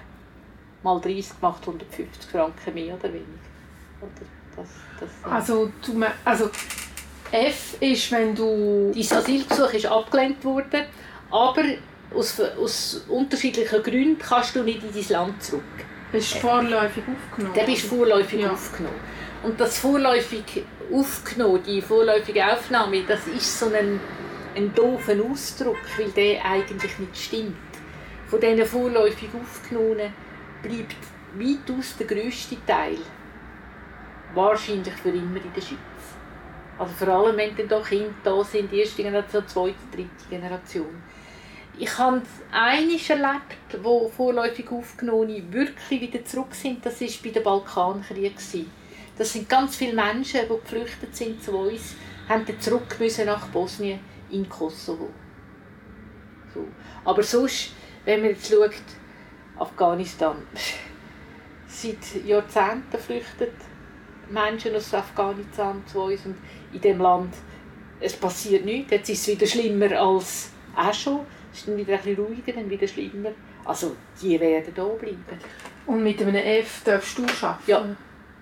mal 0.84 1.00
30 1.00 1.34
macht 1.42 1.62
150 1.62 2.32
Franken 2.32 2.74
mehr 2.74 2.96
oder 2.96 3.12
weniger. 3.12 3.28
Oder 4.02 4.12
das, 4.56 4.68
das, 5.00 5.32
Also, 5.32 5.72
du, 5.86 6.02
also 6.24 6.50
F 7.32 7.78
ist, 7.82 8.12
wenn 8.12 8.34
du... 8.34 8.92
Dein 8.94 9.18
Asylgesuch 9.18 9.74
ist 9.74 9.86
abgelehnt 9.88 10.44
worden, 10.46 10.86
aber 11.30 11.64
aus, 12.16 12.40
aus 12.40 13.06
unterschiedlichen 13.10 13.84
Gründen 13.84 14.18
kannst 14.18 14.56
du 14.56 14.64
nicht 14.64 14.82
in 14.84 14.94
dein 14.94 15.10
Land 15.10 15.44
zurück. 15.44 15.64
Bist 16.12 16.38
vorläufig 16.38 17.04
aufgenommen. 17.04 17.56
Dann 17.56 17.66
bist 17.66 17.84
du 17.92 17.96
vorläufig 17.96 18.42
Ja. 18.42 18.52
aufgenommen. 18.52 19.00
Und 19.44 19.60
das 19.60 19.78
vorläufig 19.80 20.64
aufgenommen, 20.92 21.62
die 21.66 21.82
vorläufige 21.82 22.46
Aufnahme, 22.46 23.04
das 23.08 23.28
ist 23.28 23.60
so 23.60 23.68
ein, 23.68 24.00
ein 24.56 24.74
doofer 24.74 25.14
Ausdruck, 25.30 25.78
weil 25.98 26.10
der 26.12 26.44
eigentlich 26.46 26.98
nicht 27.00 27.18
stimmt. 27.18 27.56
Von 28.28 28.40
diesen 28.42 28.66
vorläufig 28.66 29.30
Aufgenommenen 29.40 30.14
bleibt 30.62 30.96
weitaus 31.36 31.96
der 31.98 32.08
grösste 32.08 32.58
Teil 32.66 32.98
wahrscheinlich 34.34 34.94
für 34.96 35.10
immer 35.10 35.38
in 35.38 35.54
der 35.56 35.62
Schweiz. 35.62 35.78
Also 36.78 36.94
vor 36.94 37.08
allem, 37.08 37.38
wenn 37.38 37.56
dann 37.56 37.68
da 37.68 37.80
Kinder 37.82 38.14
da 38.24 38.44
sind, 38.44 38.72
die 38.72 38.80
erste 38.82 39.02
Generation, 39.02 39.48
zweite, 39.48 39.76
dritte 39.92 40.30
Generation. 40.30 41.02
Ich 41.80 41.96
habe 42.00 42.24
eines 42.52 43.08
erlebt, 43.10 43.84
wo 43.84 44.10
vorläufig 44.10 44.72
Aufgenommene 44.72 45.44
wirklich 45.52 46.02
wieder 46.02 46.26
zurück 46.26 46.56
sind. 46.56 46.84
Das 46.84 47.00
war 47.00 47.08
bei 47.24 47.30
den 47.30 47.44
Balkankriegen. 47.44 48.72
Das 49.16 49.34
sind 49.34 49.48
ganz 49.48 49.76
viele 49.76 49.94
Menschen, 49.94 50.42
die 50.44 50.48
geflüchtet 50.48 51.16
sind 51.16 51.44
zu 51.44 51.52
uns, 51.52 51.96
haben 52.28 52.46
dann 52.46 52.60
zurück 52.60 52.98
müssen 53.00 53.26
nach 53.26 53.48
Bosnien 53.50 54.00
in 54.32 54.48
Kosovo. 54.50 55.10
So. 56.54 56.66
Aber 57.06 57.22
sonst, 57.22 57.74
wenn 58.06 58.22
man 58.22 58.32
jetzt 58.32 58.50
schaut, 58.50 58.72
Afghanistan, 59.60 60.38
seit 61.68 62.26
Jahrzehnten 62.26 62.98
flüchten 62.98 63.50
Menschen 64.30 64.76
aus 64.76 64.94
Afghanistan 64.94 65.84
zu 65.86 66.02
uns 66.02 66.26
und 66.26 66.38
in 66.74 66.82
dem 66.82 67.00
Land 67.00 67.34
es 68.00 68.16
passiert 68.16 68.66
nichts. 68.66 68.92
Jetzt 68.92 69.10
ist 69.10 69.22
es 69.22 69.28
wieder 69.28 69.48
schlimmer 69.48 69.92
als 70.00 70.52
auch 70.76 70.94
schon. 70.94 71.26
Es 71.52 71.60
ist 71.60 71.68
dann 71.68 71.78
wieder 71.78 71.94
ein 71.94 72.02
bisschen 72.02 72.24
ruhiger, 72.24 72.54
dann 72.54 72.70
wieder 72.70 72.88
schlimmer. 72.88 73.32
Also 73.66 73.96
die 74.22 74.40
werden 74.40 74.74
da 74.76 74.86
bleiben. 74.86 75.26
Und 75.86 76.04
mit 76.04 76.22
einem 76.22 76.36
F 76.36 76.82
darfst 76.84 77.18
du 77.18 77.24
arbeiten? 77.24 77.64
Ja. 77.68 77.96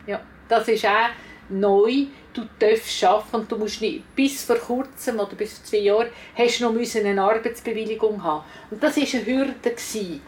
Ja, 0.08 0.22
das 0.48 0.68
ist 0.68 0.86
auch 0.86 1.10
neu. 1.50 2.06
Du 2.34 2.44
darfst 2.60 3.04
arbeiten 3.04 3.36
und 3.38 3.52
du 3.52 3.58
musst 3.58 3.82
nicht, 3.82 4.16
bis 4.16 4.44
vor 4.44 4.58
kurzem 4.58 5.20
oder 5.20 5.36
bis 5.36 5.58
vor 5.58 5.66
zwei 5.66 5.78
Jahren, 5.78 6.10
hast 6.36 6.60
du 6.60 6.66
noch 6.66 6.74
müssen 6.74 7.06
eine 7.06 7.22
Arbeitsbewilligung 7.22 8.22
haben. 8.22 8.44
Und 8.70 8.84
das 8.84 8.98
war 8.98 9.04
eine 9.04 9.26
Hürde. 9.26 9.54
Gewesen. 9.62 10.22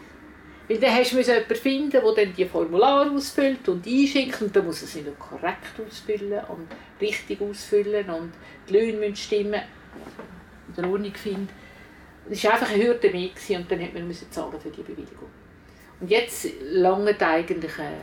Weil 0.68 0.78
dann 0.78 0.94
hast 0.94 1.12
du 1.12 1.16
müssen 1.16 1.32
jemanden 1.32 1.54
finden, 1.54 1.90
der 1.90 2.02
dann 2.02 2.34
die 2.34 2.44
Formulare 2.44 3.10
ausfüllt 3.10 3.66
und 3.68 3.86
einschickt 3.86 4.42
und 4.42 4.54
dann 4.54 4.66
muss 4.66 4.82
er 4.82 4.88
sie 4.88 5.00
noch 5.00 5.18
korrekt 5.18 5.80
ausfüllen 5.86 6.44
und 6.48 6.68
richtig 7.00 7.40
ausfüllen 7.40 8.10
und 8.10 8.32
die 8.68 8.72
Löhne 8.74 8.98
müssen 8.98 9.16
stimmen 9.16 9.62
und 10.68 10.78
eine 10.78 10.92
Ordnung 10.92 11.14
finden. 11.14 11.48
Das 12.28 12.44
war 12.44 12.52
einfach 12.52 12.70
eine 12.70 12.84
Hürde 12.84 13.10
mehr 13.10 13.28
gewesen, 13.28 13.56
und 13.56 13.70
dann 13.70 13.82
hat 13.82 13.94
man 13.94 14.06
müssen 14.06 14.30
zahlen 14.30 14.60
für 14.60 14.70
die 14.70 14.82
Bewilligung. 14.82 15.28
Und 16.00 16.10
jetzt 16.10 16.46
langt 16.62 17.22
eigentlich 17.22 17.78
eine, 17.78 17.96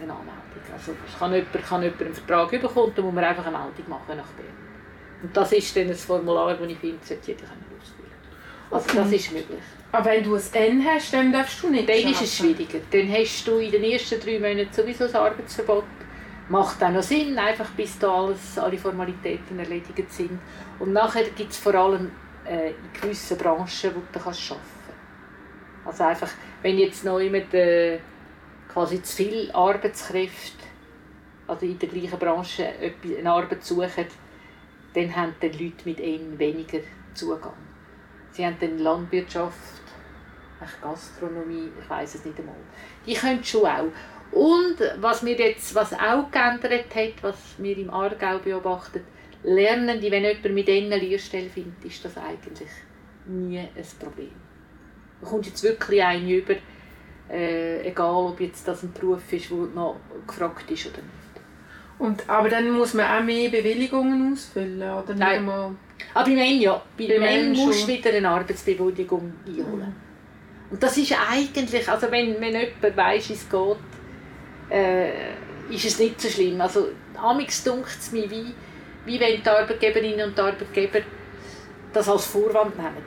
eine 0.00 0.12
Anmeldung. 0.12 0.42
Also 0.72 0.92
es 1.06 1.18
kann 1.18 1.32
jemand, 1.32 1.52
kann 1.52 1.82
jemand 1.82 2.02
einen 2.02 2.14
Vertrag 2.14 2.50
bekommen, 2.50 2.92
dann 2.94 3.04
muss 3.04 3.14
man 3.14 3.24
einfach 3.24 3.46
eine 3.46 3.58
Meldung 3.58 3.88
machen 3.88 4.16
nach 4.16 4.32
Bern. 4.32 4.62
Und 5.22 5.36
das 5.36 5.52
ist 5.52 5.76
dann 5.76 5.88
ein 5.88 5.94
Formular, 5.94 6.54
das 6.54 6.68
ich 6.68 6.78
finde, 6.78 6.98
sollte 7.04 7.26
jeder 7.28 7.44
ausfüllen 7.44 8.10
Also 8.70 8.96
das 8.96 9.12
ist 9.12 9.32
möglich. 9.32 9.60
Aber 9.92 10.06
wenn 10.06 10.24
du 10.24 10.34
ein 10.34 10.42
N 10.52 10.84
hast, 10.86 11.12
dann 11.12 11.32
darfst 11.32 11.62
du 11.62 11.68
nicht 11.68 11.88
Dann 11.88 11.96
ist 11.96 12.22
es 12.22 12.38
schwieriger. 12.38 12.78
Dann 12.90 13.12
hast 13.12 13.46
du 13.46 13.58
in 13.58 13.70
den 13.70 13.84
ersten 13.84 14.18
drei 14.18 14.38
Monaten 14.38 14.72
sowieso 14.72 15.04
ein 15.04 15.14
Arbeitsverbot. 15.14 15.84
Macht 16.48 16.82
auch 16.82 16.90
noch 16.90 17.02
Sinn, 17.02 17.38
einfach 17.38 17.70
bis 17.70 17.98
da 17.98 18.10
alles, 18.10 18.58
alle 18.58 18.78
Formalitäten 18.78 19.58
erledigt 19.58 20.10
sind. 20.12 20.40
Und 20.78 20.92
nachher 20.92 21.24
gibt 21.36 21.52
es 21.52 21.58
vor 21.58 21.74
allem 21.74 22.10
äh, 22.46 22.70
in 22.70 23.00
gewissen 23.00 23.38
Branchen, 23.38 23.94
wo 23.94 24.00
du 24.12 24.20
kannst 24.20 24.50
arbeiten 24.50 24.66
kannst. 24.86 25.86
Also 25.86 26.04
einfach, 26.04 26.30
wenn 26.62 26.78
jetzt 26.78 27.04
noch 27.04 27.20
jemand 27.20 27.52
äh, 27.54 27.98
quasi 28.72 29.02
zu 29.02 29.16
viele 29.16 29.54
Arbeitskräfte, 29.54 30.64
also 31.46 31.66
in 31.66 31.78
der 31.78 31.88
gleichen 31.88 32.18
Branche 32.18 32.68
eine 33.18 33.30
Arbeit 33.30 33.64
suchen, 33.64 34.06
dann 34.94 35.16
haben 35.16 35.34
die 35.40 35.48
Leute 35.48 35.84
mit 35.84 36.00
ihnen 36.00 36.38
weniger 36.38 36.78
Zugang. 37.14 37.54
Sie 38.30 38.44
haben 38.44 38.56
dann 38.60 38.78
Landwirtschaft, 38.78 39.82
Gastronomie, 40.80 41.70
ich 41.80 41.90
weiß 41.90 42.14
es 42.14 42.24
nicht 42.24 42.38
einmal. 42.38 42.54
Die 43.04 43.14
können 43.14 43.42
schon 43.42 43.66
auch. 43.66 43.90
Und 44.30 44.76
was 45.00 45.22
mir 45.22 45.36
jetzt, 45.36 45.74
was 45.74 45.92
auch 45.92 46.30
geändert 46.30 46.94
hat, 46.94 47.22
was 47.22 47.36
wir 47.58 47.76
im 47.76 47.90
Aargau 47.90 48.38
beobachtet, 48.38 49.04
lernen 49.44 50.00
die, 50.00 50.10
wenn 50.10 50.24
jemand 50.24 50.54
mit 50.54 50.68
ihnen 50.68 50.92
eine 50.92 51.02
Lehrstelle 51.02 51.48
findet, 51.50 51.84
ist 51.84 52.04
das 52.04 52.16
eigentlich 52.16 52.68
nie 53.26 53.58
ein 53.58 53.68
Problem. 53.98 54.30
Man 55.20 55.30
kommt 55.30 55.46
jetzt 55.46 55.62
wirklich 55.62 56.02
einen 56.02 56.28
über, 56.28 56.54
äh, 57.30 57.88
egal 57.88 58.14
ob 58.26 58.40
jetzt 58.40 58.66
das 58.66 58.82
ein 58.82 58.92
Beruf 58.92 59.32
ist, 59.32 59.50
der 59.50 59.56
noch 59.58 59.96
gefragt 60.26 60.70
ist 60.70 60.86
oder 60.86 60.96
nicht. 60.96 61.12
Und, 61.98 62.28
aber 62.28 62.48
dann 62.48 62.70
muss 62.72 62.94
man 62.94 63.06
auch 63.06 63.24
mehr 63.24 63.48
Bewilligungen 63.48 64.32
ausfüllen, 64.32 64.82
oder? 64.82 65.14
Nein. 65.14 65.38
einmal- 65.38 65.70
Aber 66.14 66.24
beim 66.24 66.38
N 66.38 66.60
ja. 66.60 66.82
Bei 66.98 67.06
Beim 67.06 67.08
dem 67.08 67.22
N 67.22 67.46
N 67.46 67.52
musst 67.52 67.84
du 67.86 67.92
wieder 67.92 68.10
eine 68.10 68.28
Arbeitsbewilligung 68.28 69.32
einholen. 69.46 69.94
Und 70.70 70.82
das 70.82 70.96
ist 70.96 71.14
eigentlich, 71.30 71.88
also 71.88 72.10
wenn, 72.10 72.40
wenn 72.40 72.54
jemand 72.54 72.96
weiss, 72.96 73.28
wie 73.28 73.34
es 73.34 73.48
geht, 73.48 73.76
äh, 74.70 75.10
ist 75.70 75.84
es 75.84 75.98
nicht 76.00 76.20
so 76.20 76.28
schlimm. 76.28 76.60
Also 76.60 76.88
amix 77.16 77.62
dunkt 77.62 77.86
es 78.00 78.10
mir 78.10 78.28
wie, 78.28 78.52
wie 79.04 79.18
wenn 79.18 79.42
die 79.42 79.48
Arbeitgeberinnen 79.48 80.30
und 80.30 80.38
Arbeitgeber 80.38 81.00
das 81.92 82.08
als 82.08 82.26
Vorwand 82.26 82.76
nehmen. 82.76 83.04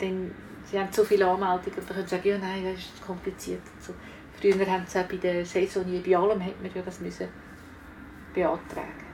Denn 0.00 0.34
sie 0.64 0.78
haben 0.78 0.92
so 0.92 1.04
viele 1.04 1.26
Anmeldungen 1.26 1.78
und 1.78 1.78
dann 1.78 1.86
können 1.86 2.06
sie 2.06 2.16
sagen, 2.16 2.28
ja 2.28 2.38
nein, 2.38 2.64
das 2.64 2.84
ist 2.84 2.96
zu 2.98 3.04
kompliziert. 3.04 3.62
So. 3.80 3.94
Früher 4.40 4.66
haben 4.66 4.84
sie 4.86 5.00
auch 5.00 5.08
bei 5.08 5.16
der 5.16 5.44
Saison, 5.44 5.84
bei 5.84 6.16
allem 6.16 6.44
hat 6.44 6.62
man 6.62 6.70
ja 6.72 6.82
das 6.82 7.00
müssen 7.00 7.28
beantragen. 8.34 9.04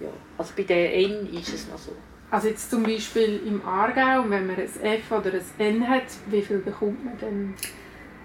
Ja, 0.00 0.08
also 0.36 0.52
bei 0.56 0.62
der 0.64 0.94
N 0.94 1.32
ist 1.32 1.52
es 1.54 1.68
noch 1.68 1.78
so. 1.78 1.96
Also 2.30 2.48
jetzt 2.48 2.70
zum 2.70 2.82
Beispiel 2.82 3.40
im 3.46 3.64
Aargau, 3.66 4.28
wenn 4.28 4.46
man 4.46 4.56
ein 4.56 4.82
F 4.82 5.10
oder 5.10 5.32
ein 5.32 5.44
N 5.58 5.88
hat, 5.88 6.04
wie 6.26 6.42
viel 6.42 6.58
bekommt 6.58 7.02
man 7.04 7.18
dann? 7.18 7.54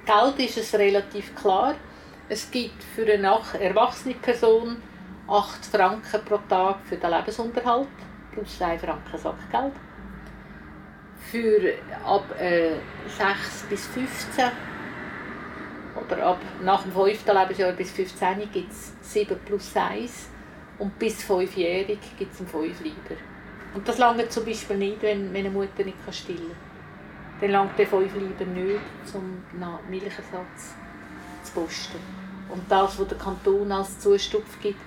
Geld 0.06 0.50
ist 0.50 0.58
es 0.58 0.78
relativ 0.78 1.34
klar. 1.36 1.76
Es 2.28 2.52
gibt 2.52 2.84
für 2.84 3.06
eine 3.06 3.40
erwachsene 3.60 4.16
Person 4.16 4.78
8 5.28 5.66
Franken 5.66 6.26
pro 6.26 6.38
Tag 6.50 6.78
für 6.84 6.98
den 6.98 7.10
Lebensunterhalt 7.10 7.88
plus 8.32 8.62
1 8.62 8.82
Franken 8.82 9.18
Sackgeld. 9.18 9.74
Für 11.32 11.74
ab 12.06 12.26
äh, 12.40 12.76
6 13.08 13.66
bis 13.70 13.88
15 13.88 14.46
oder 15.96 16.26
ab 16.26 16.40
nach 16.62 16.84
dem 16.84 16.92
5. 16.92 17.26
Lebensjahr 17.26 17.72
bis 17.72 17.92
15 17.92 18.52
gibt 18.52 18.72
es 18.72 18.94
7 19.02 19.40
plus 19.46 19.76
1 19.76 20.30
und 20.80 21.00
bis 21.00 21.24
5-jährig 21.24 22.00
gibt 22.18 22.34
es 22.34 22.40
einen 22.40 22.50
5 22.50 22.82
Liter. 22.82 23.16
Und 23.74 23.88
das 23.88 23.98
lange 23.98 24.28
zum 24.30 24.46
Beispiel 24.46 24.78
nicht, 24.78 25.02
wenn, 25.02 25.34
wenn 25.34 25.46
eine 25.46 25.50
Mutter 25.50 25.84
nicht 25.84 26.04
kann 26.04 26.14
stillen 26.14 26.40
kann. 26.40 27.42
Dann 27.42 27.52
langt 27.52 27.80
der 27.80 27.88
5 27.88 28.14
Liter 28.16 28.46
nicht, 28.46 28.82
um 29.14 29.44
nach 29.60 29.80
Milchersatz 29.90 30.74
zu 31.44 31.54
posten. 31.54 32.00
Und 32.50 32.70
das, 32.70 33.00
was 33.00 33.08
der 33.08 33.18
Kanton 33.18 33.72
als 33.72 34.00
Zustupf 34.00 34.60
gibt, 34.62 34.80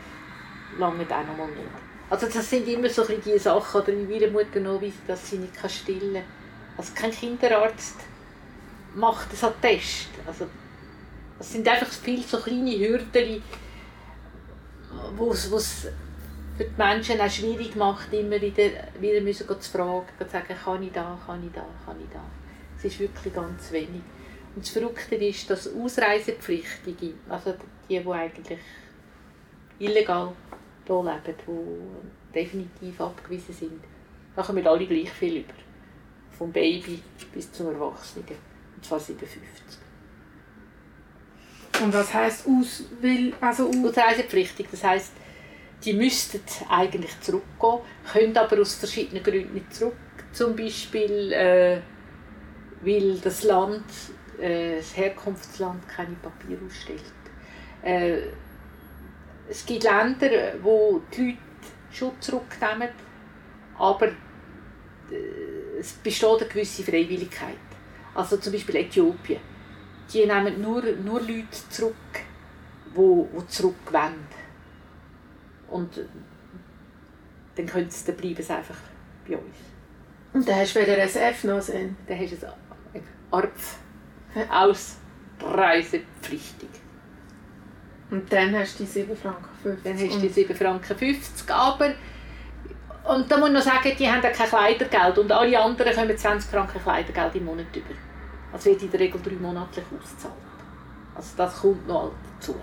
langt 0.79 1.13
auch 1.13 1.27
noch 1.27 1.37
mal 1.37 1.49
nicht. 1.49 1.69
Also 2.09 2.27
das 2.27 2.49
sind 2.49 2.69
immer 2.69 2.89
so 2.89 3.05
die 3.05 3.39
Sachen, 3.39 3.81
oder 3.81 3.93
wie 3.93 4.09
will 4.09 4.23
eine 4.23 4.31
Mutter 4.31 4.61
noch 4.61 4.81
wissen, 4.81 5.03
dass 5.07 5.29
sie 5.29 5.39
nicht 5.39 5.57
kann 5.57 5.71
stillen 5.71 6.15
kann. 6.15 6.23
Also 6.77 6.93
kein 6.95 7.11
Kinderarzt 7.11 7.97
macht 8.95 9.33
das 9.33 9.43
Attest. 9.43 10.09
Also 10.27 10.47
das 11.39 11.53
sind 11.53 11.67
einfach 11.67 11.89
viel 11.89 12.23
so 12.23 12.39
kleine 12.39 12.79
Hürden, 12.79 13.43
wo 15.17 15.31
es 15.31 15.47
für 16.57 16.65
die 16.65 16.71
Menschen 16.79 17.21
auch 17.21 17.31
schwierig 17.31 17.77
macht, 17.77 18.13
immer 18.13 18.41
wieder, 18.41 18.71
wieder 18.99 19.21
müssen 19.21 19.47
zu 19.49 19.71
fragen, 19.71 20.07
zu 20.19 20.29
sagen, 20.29 20.57
kann 20.65 20.83
ich 20.83 20.93
da, 20.93 21.19
kann 21.27 21.45
ich 21.45 21.53
da, 21.53 21.67
kann 21.85 22.01
ich 22.01 22.09
da. 22.13 22.23
Es 22.79 22.85
ist 22.85 23.01
wirklich 23.01 23.35
ganz 23.35 23.71
wenig. 23.73 24.03
Und 24.55 24.65
das 24.65 24.71
Verrückte 24.71 25.17
ist, 25.17 25.51
dass 25.51 25.69
Ausreisepflichtige, 25.75 27.13
also 27.29 27.55
die, 27.89 28.01
die 28.01 28.11
eigentlich 28.11 28.59
illegal 29.79 30.33
hier 30.87 31.03
leben, 31.03 31.37
die 31.47 32.35
definitiv 32.35 33.01
abgewiesen 33.01 33.55
sind, 33.55 33.85
da 34.35 34.43
kommen 34.43 34.67
alle 34.67 34.87
gleich 34.87 35.11
viel 35.11 35.39
über. 35.39 35.55
Vom 36.37 36.53
Baby 36.53 37.03
bis 37.33 37.51
zum 37.53 37.69
Erwachsenen. 37.69 38.27
Und 38.77 38.85
zwar 38.85 39.01
57. 39.01 39.79
Und 41.83 41.93
was 41.93 42.13
heisst 42.13 42.47
aus, 42.47 42.85
will, 43.01 43.33
also 43.41 43.69
aus, 43.69 43.77
Ausreisepflichtig, 43.77 44.67
das 44.71 44.85
heisst, 44.85 45.13
die 45.85 45.93
müssten 45.93 46.41
eigentlich 46.69 47.19
zurückgehen, 47.21 47.81
können 48.11 48.37
aber 48.37 48.61
aus 48.61 48.75
verschiedenen 48.75 49.23
Gründen 49.23 49.55
nicht 49.55 49.75
zurück. 49.75 49.95
Zum 50.33 50.57
Beispiel, 50.57 51.33
äh, 51.33 51.81
weil 52.83 53.19
das 53.19 53.43
Land, 53.45 53.85
äh, 54.39 54.77
das 54.77 54.97
Herkunftsland 54.97 55.87
keine 55.89 56.17
Papiere 56.17 56.61
ausstellt. 56.67 57.03
Äh, 57.83 58.29
es 59.49 59.65
gibt 59.65 59.85
Länder, 59.85 60.31
wo 60.63 61.01
die 61.15 61.31
Leute 61.31 61.39
schon 61.93 62.13
zurücknehmen, 62.21 62.89
aber 63.79 64.09
äh, 64.09 65.79
es 65.79 65.93
besteht 65.93 66.41
eine 66.41 66.49
gewisse 66.49 66.83
Freiwilligkeit. 66.83 67.57
Also 68.15 68.39
zum 68.39 68.53
Beispiel 68.53 68.77
Äthiopien. 68.77 69.41
Die 70.13 70.25
nehmen 70.25 70.61
nur, 70.63 70.83
nur 70.83 71.21
Leute 71.21 71.69
zurück, 71.69 71.95
die, 72.97 73.27
die 73.39 73.47
zurückwenden. 73.49 74.27
Und 75.69 76.01
dann 77.57 77.67
können 77.67 77.91
sie, 77.91 78.07
dann 78.07 78.17
bleiben 78.17 78.43
sie 78.43 78.55
einfach 78.55 78.79
bei 79.29 79.37
uns. 79.37 79.57
Und 80.33 80.49
dann 80.49 80.57
hast 80.57 80.75
du 80.77 80.81
wieder 80.81 80.99
SF 80.99 81.45
noch 81.45 81.61
sehen? 81.61 81.97
Dann 82.07 82.19
hast 82.19 82.33
du 82.33 82.47
ein 82.95 83.03
ARPF. 83.31 83.79
Ausreisepflichtig. 85.41 86.69
Und 88.11 88.33
dann 88.33 88.57
hast 88.57 88.79
du 88.79 88.85
die 88.85 88.91
7 88.91 89.17
Franken 89.17 89.49
50. 89.63 89.85
Dann 89.85 89.95
hast 89.95 90.17
du 90.17 90.21
die 90.21 90.29
7 90.29 90.55
Franken 90.55 90.97
50, 90.97 91.51
aber 91.51 91.91
und 93.05 93.31
da 93.31 93.39
muss 93.39 93.49
ich 93.49 93.55
noch 93.55 93.63
sagen, 93.63 93.93
die 93.97 94.11
haben 94.11 94.23
ja 94.23 94.31
kein 94.31 94.49
Kleidergeld 94.49 95.19
und 95.19 95.31
alle 95.31 95.61
anderen 95.61 95.95
kommen 95.95 96.17
20 96.17 96.51
Franken 96.51 96.83
Kleidergeld 96.83 97.37
im 97.37 97.45
Monat 97.45 97.67
über. 97.75 97.95
Das 98.53 98.65
wird 98.65 98.83
in 98.83 98.91
der 98.91 98.99
Regel 99.01 99.21
drei 99.23 99.35
monatlich 99.35 99.85
ausgezahlt. 99.97 100.35
Also 101.15 101.31
das 101.37 101.61
kommt 101.61 101.87
noch 101.87 102.11
dazu. 102.41 102.57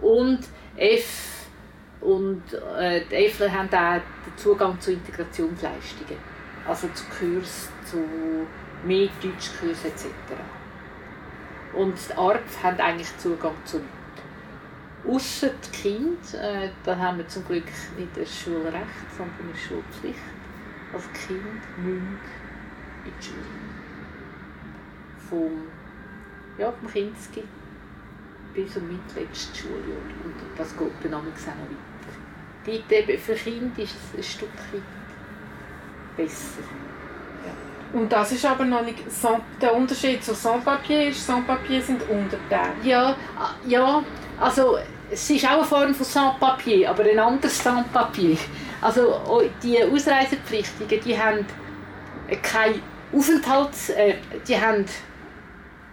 Und 0.00 0.40
F 0.76 1.46
und 2.00 2.42
äh, 2.78 3.02
die 3.10 3.14
Effler 3.14 3.52
haben 3.52 3.68
auch 3.68 4.00
den 4.26 4.36
Zugang 4.36 4.80
zu 4.80 4.92
Integrationsleistungen. 4.92 6.18
Also 6.66 6.88
zu 6.94 7.04
Kurs, 7.06 7.68
zu 7.84 7.98
mehr 8.84 9.08
Deutschkurs 9.22 9.84
etc. 9.84 10.06
Und 11.74 11.94
die 11.94 12.14
ARPF 12.14 12.62
haben 12.62 12.80
eigentlich 12.80 13.18
Zugang 13.18 13.54
zu 13.64 13.80
Ausser 15.06 15.50
die 15.50 15.70
Kinder, 15.70 16.18
äh, 16.34 16.70
da 16.84 16.96
haben 16.96 17.18
wir 17.18 17.28
zum 17.28 17.44
Glück 17.46 17.64
nicht 17.96 18.16
das 18.16 18.38
Schulrecht, 18.38 18.74
sondern 19.16 19.36
eine 19.42 19.56
Schulpflicht. 19.56 20.18
Also 20.92 21.08
Kinder 21.10 21.66
müssen 21.78 22.18
in 23.04 23.12
die 23.18 23.24
Schule. 23.24 23.44
Vom, 25.28 25.62
ja, 26.58 26.72
vom 26.72 26.90
Kinski 26.90 27.44
bis 28.52 28.74
zum 28.74 28.88
mitletzten 28.88 29.54
Schuljahr. 29.56 30.02
Und 30.24 30.34
das 30.56 30.76
geht 30.76 30.92
dann 31.02 31.14
auch 31.14 31.22
noch 31.22 31.32
weiter. 31.32 31.62
Dort 32.66 32.92
eben 32.92 33.18
für 33.18 33.34
Kinder 33.34 33.82
ist 33.82 33.94
es 33.94 34.18
ein 34.18 34.22
Stück 34.22 34.58
weit 34.72 34.82
besser. 36.16 36.62
Und 37.92 38.12
das 38.12 38.30
ist 38.30 38.44
aber 38.44 38.64
noch 38.64 38.82
nicht 38.82 38.98
der 39.60 39.74
Unterschied 39.74 40.22
zu 40.22 40.32
Sans-Papier 40.32 41.08
ist, 41.08 41.26
Sans-Papier 41.26 41.82
sind 41.82 42.02
Unterteile. 42.08 42.74
Ja, 42.84 43.16
ja, 43.66 44.02
also 44.40 44.78
es 45.10 45.28
ist 45.28 45.44
auch 45.44 45.58
eine 45.58 45.64
Form 45.64 45.94
von 45.94 46.06
Sans-Papier, 46.06 46.90
aber 46.90 47.04
ein 47.04 47.18
anderes 47.18 47.62
Sans-Papier. 47.62 48.36
Also 48.80 49.20
die 49.62 49.82
Ausreisepflichtigen, 49.84 51.00
die 51.04 51.18
haben 51.18 51.46
kein 52.42 52.80
Aufenthalts... 53.12 53.90
Äh, 53.90 54.14
die 54.46 54.58
haben 54.58 54.84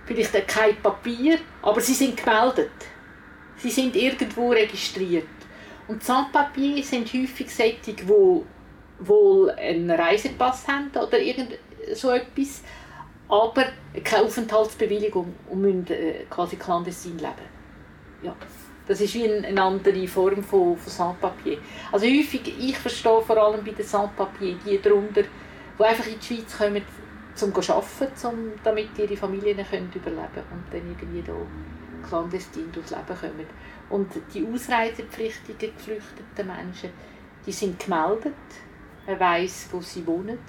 vielleicht 0.06 0.48
kein 0.48 0.76
Papier, 0.82 1.40
aber 1.62 1.82
sie 1.82 1.94
sind 1.94 2.16
gemeldet. 2.16 2.72
Sie 3.58 3.70
sind 3.70 3.96
irgendwo 3.96 4.52
registriert. 4.52 5.28
Und 5.88 6.04
Sans-Papier 6.04 6.84
sind 6.84 7.12
häufig 7.14 7.54
solche, 7.54 7.94
die 7.94 8.08
wohl 8.08 9.50
einen 9.52 9.92
Reisepass 9.92 10.68
haben 10.68 10.90
oder 10.92 11.20
irgend 11.20 11.58
so 11.94 12.12
etwas, 12.12 12.62
aber 13.30 13.66
keine 14.04 14.26
Aufenthaltsbewilligung 14.26 15.34
und 15.50 15.62
müssen 15.62 15.88
äh, 15.88 16.26
quasi 16.30 16.56
clandestin 16.56 17.18
leben. 17.18 17.57
Ja. 18.22 18.36
Das 18.88 19.02
ist 19.02 19.14
wie 19.16 19.30
eine 19.30 19.62
andere 19.62 20.08
Form 20.08 20.42
von, 20.42 20.78
von 20.78 20.92
Sans-Papier. 20.92 21.58
Also 21.92 22.06
häufig, 22.06 22.54
ich 22.58 22.78
verstehe 22.78 23.22
vor 23.22 23.38
allem 23.38 23.64
bei 23.64 23.72
den 23.72 23.86
Sans-Papier 23.86 24.56
die 24.66 24.82
darunter, 24.82 25.24
die 25.78 25.84
einfach 25.84 26.08
in 26.08 26.18
die 26.20 26.26
Schweiz 26.26 26.58
kommen, 26.58 26.82
um 27.42 27.62
zu 27.62 27.74
arbeiten, 27.74 28.28
um, 28.28 28.52
damit 28.64 28.98
ihre 28.98 29.18
Familien 29.18 29.66
können 29.70 29.92
überleben 29.94 30.28
können 30.34 30.48
und 30.52 30.74
dann 30.74 30.90
irgendwie 30.90 31.22
da 31.22 31.36
clandestin 32.08 32.72
durchs 32.72 32.92
Leben 32.92 33.06
kommen. 33.08 33.46
Und 33.90 34.10
die 34.34 34.48
ausreisepflichtigen 34.48 35.76
geflüchteten 35.76 36.48
Menschen, 36.48 36.90
die 37.46 37.52
sind 37.52 37.80
gemeldet, 37.80 38.34
man 39.06 39.20
weiß, 39.20 39.68
wo 39.72 39.82
sie 39.82 40.06
wohnen, 40.08 40.40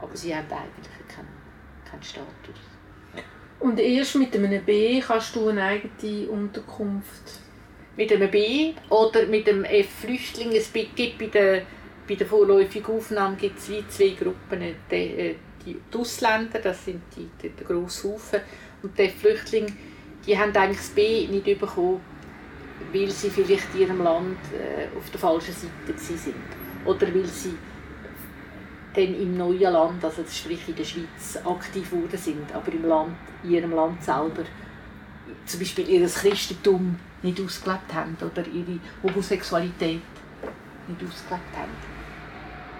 aber 0.00 0.16
sie 0.16 0.34
haben 0.34 0.46
eigentlich 0.50 1.08
keinen, 1.08 1.28
keinen 1.88 2.02
Status. 2.02 2.75
Und 3.58 3.80
erst 3.80 4.16
mit 4.16 4.34
einem 4.34 4.62
B 4.64 5.00
kannst 5.00 5.34
du 5.34 5.48
eine 5.48 5.62
eigene 5.62 6.28
Unterkunft? 6.28 7.40
Mit 7.96 8.12
einem 8.12 8.30
B 8.30 8.74
oder 8.90 9.26
mit 9.26 9.48
einem 9.48 9.64
F-Flüchtling. 9.64 10.52
Es 10.52 10.70
gibt 10.72 11.18
bei 11.18 11.26
der, 11.26 11.62
bei 12.06 12.14
der 12.14 12.26
vorläufigen 12.26 12.94
Aufnahme 12.94 13.36
gibt 13.36 13.58
es 13.58 13.66
zwei 13.88 14.10
Gruppen. 14.10 14.60
Die, 14.90 14.94
äh, 14.94 15.34
die, 15.64 15.80
Ausländer, 15.96 16.58
das 16.58 16.84
sind 16.84 17.00
die, 17.16 17.28
die, 17.42 17.48
der 17.48 17.66
grosse 17.66 18.08
Haufen, 18.08 18.40
und 18.82 18.98
die 18.98 19.08
Flüchtlinge, 19.08 19.72
die 20.26 20.38
haben 20.38 20.54
eigentlich 20.54 20.78
das 20.78 20.90
B 20.90 21.26
nicht 21.26 21.58
bekommen, 21.58 22.00
weil 22.92 23.10
sie 23.10 23.30
vielleicht 23.30 23.74
in 23.74 23.80
ihrem 23.80 24.02
Land 24.02 24.38
äh, 24.52 24.96
auf 24.96 25.10
der 25.10 25.18
falschen 25.18 25.54
Seite 25.54 25.98
sind. 25.98 26.34
Oder 26.84 27.12
weil 27.12 27.24
sie 27.24 27.54
dann 28.96 29.14
im 29.14 29.36
neuen 29.36 29.72
Land, 29.72 30.04
also 30.04 30.24
sprich 30.28 30.66
in 30.68 30.76
der 30.76 30.84
Schweiz, 30.84 31.38
aktiv 31.44 31.90
geworden 31.90 32.16
sind, 32.16 32.54
aber 32.54 32.72
im 32.72 32.84
Land, 32.84 33.16
in 33.44 33.50
ihrem 33.50 33.72
Land 33.72 34.02
selber 34.02 34.42
zum 35.44 35.60
Beispiel 35.60 35.88
ihr 35.88 36.08
Christentum 36.08 36.98
nicht 37.22 37.40
ausgelebt 37.40 37.92
haben 37.92 38.16
oder 38.20 38.46
ihre 38.46 38.78
Homosexualität 39.02 40.00
nicht 40.88 41.02
ausgelebt 41.02 41.56
haben. 41.56 41.70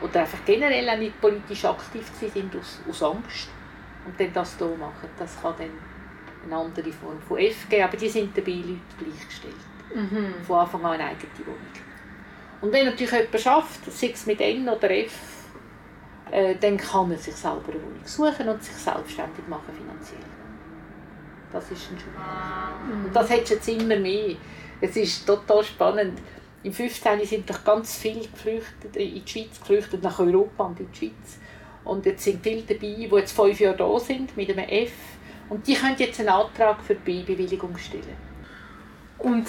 Oder 0.02 0.20
einfach 0.20 0.44
generell 0.44 0.88
auch 0.88 0.98
nicht 0.98 1.20
politisch 1.20 1.64
aktiv 1.64 2.10
sind 2.20 2.54
aus, 2.56 2.80
aus 2.88 3.02
Angst 3.02 3.48
und 4.04 4.18
dann 4.18 4.32
das 4.32 4.56
hier 4.58 4.66
machen. 4.68 5.08
Das 5.18 5.40
kann 5.40 5.54
dann 5.58 5.70
eine 6.44 6.56
andere 6.56 6.92
Form 6.92 7.20
von 7.26 7.38
F 7.38 7.68
geben, 7.68 7.84
aber 7.84 7.96
die 7.96 8.08
sind 8.08 8.36
dabei 8.36 8.52
Leute 8.52 8.80
gleichgestellt. 8.98 9.54
Mhm. 9.94 10.44
Von 10.44 10.58
Anfang 10.58 10.84
an 10.84 10.92
eine 10.92 11.04
eigene 11.04 11.46
Wohnung. 11.46 11.58
Und 12.60 12.72
wenn 12.72 12.86
natürlich 12.86 13.12
jemand 13.12 13.40
schafft, 13.40 13.92
sei 13.92 14.10
es 14.12 14.26
mit 14.26 14.40
N 14.40 14.68
oder 14.68 14.90
F, 14.90 15.12
äh, 16.30 16.56
dann 16.56 16.76
kann 16.76 17.08
man 17.08 17.18
sich 17.18 17.34
selber 17.34 17.68
eine 17.68 17.82
Wohnung 17.82 18.04
suchen 18.04 18.48
und 18.48 18.62
sich 18.62 18.74
selbstständig 18.74 19.46
machen 19.48 19.72
finanziell. 19.76 20.20
Das 21.52 21.70
ist 21.70 21.90
ein 21.90 21.98
Schub. 21.98 23.04
Und 23.04 23.14
das 23.14 23.30
hat 23.30 23.48
jetzt 23.48 23.68
immer 23.68 23.96
mehr. 23.96 24.36
Es 24.80 24.96
ist 24.96 25.26
total 25.26 25.62
spannend. 25.64 26.18
Im 26.62 26.72
15. 26.72 27.24
sind 27.24 27.48
doch 27.48 27.62
ganz 27.64 27.96
viele 27.96 28.26
geflüchtet, 28.26 28.96
in 28.96 29.24
die 29.24 29.30
Schweiz 29.30 29.60
geflüchtet, 29.60 30.02
nach 30.02 30.18
Europa 30.18 30.64
und 30.64 30.80
in 30.80 30.90
die 30.90 30.98
Schweiz. 30.98 31.38
Und 31.84 32.04
jetzt 32.04 32.24
sind 32.24 32.42
viele 32.42 32.62
dabei, 32.62 32.78
die 32.80 33.04
jetzt 33.04 33.32
fünf 33.32 33.60
Jahre 33.60 33.76
da 33.76 33.98
sind, 34.00 34.36
mit 34.36 34.50
einem 34.50 34.68
F. 34.68 34.90
Und 35.48 35.66
die 35.66 35.74
können 35.74 35.94
jetzt 35.96 36.18
einen 36.18 36.30
Antrag 36.30 36.82
für 36.82 36.96
die 36.96 37.22
B-Bewilligung 37.22 37.78
stellen. 37.78 38.16
Und 39.18 39.46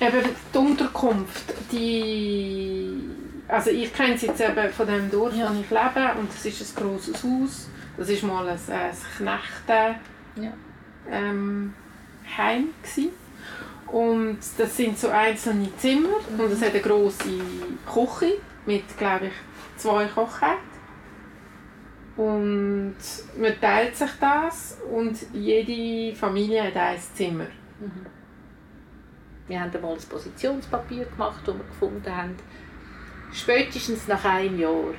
eben 0.00 0.28
die 0.52 0.58
Unterkunft, 0.58 1.54
die 1.70 3.27
also 3.48 3.70
ich 3.70 3.92
kenne 3.92 4.14
es 4.14 4.22
jetzt 4.22 4.40
eben 4.40 4.70
von 4.70 4.86
dem 4.86 5.10
Dorf, 5.10 5.34
ja. 5.34 5.50
wo 5.50 5.60
ich 5.60 5.70
lebe 5.70 6.18
und 6.20 6.30
es 6.30 6.44
ist 6.44 6.78
ein 6.78 6.82
grosses 6.82 7.24
Haus. 7.24 7.68
Das 7.96 8.22
war 8.22 8.28
mal 8.28 8.48
ein, 8.48 8.58
ein 8.68 8.96
Knechte 9.16 9.96
ja. 10.36 10.52
ähm, 11.10 11.74
Heim 12.36 12.68
gewesen. 12.82 13.10
Und 13.86 14.38
das 14.58 14.76
sind 14.76 14.98
so 14.98 15.08
einzelne 15.08 15.74
Zimmer 15.78 16.18
mhm. 16.30 16.40
und 16.40 16.52
es 16.52 16.60
hat 16.60 16.72
eine 16.72 16.82
grosse 16.82 17.24
Küche 17.90 18.34
mit, 18.66 18.98
glaube 18.98 19.28
ich, 19.28 19.32
zwei 19.78 20.04
Kochherd. 20.04 20.58
Und 22.18 22.96
man 23.38 23.60
teilt 23.60 23.96
sich 23.96 24.10
das 24.20 24.76
und 24.92 25.16
jede 25.32 26.14
Familie 26.16 26.64
hat 26.64 26.76
ein 26.76 26.98
Zimmer. 27.14 27.46
Mhm. 27.80 28.06
Wir 29.46 29.60
haben 29.60 29.74
einmal 29.74 29.94
ein 29.94 30.08
Positionspapier 30.08 31.06
gemacht, 31.06 31.40
das 31.46 31.54
wir 31.56 31.64
gefunden 31.64 32.14
haben 32.14 32.36
spätestens 33.32 34.08
nach 34.08 34.24
einem 34.24 34.58
Jahr 34.58 34.94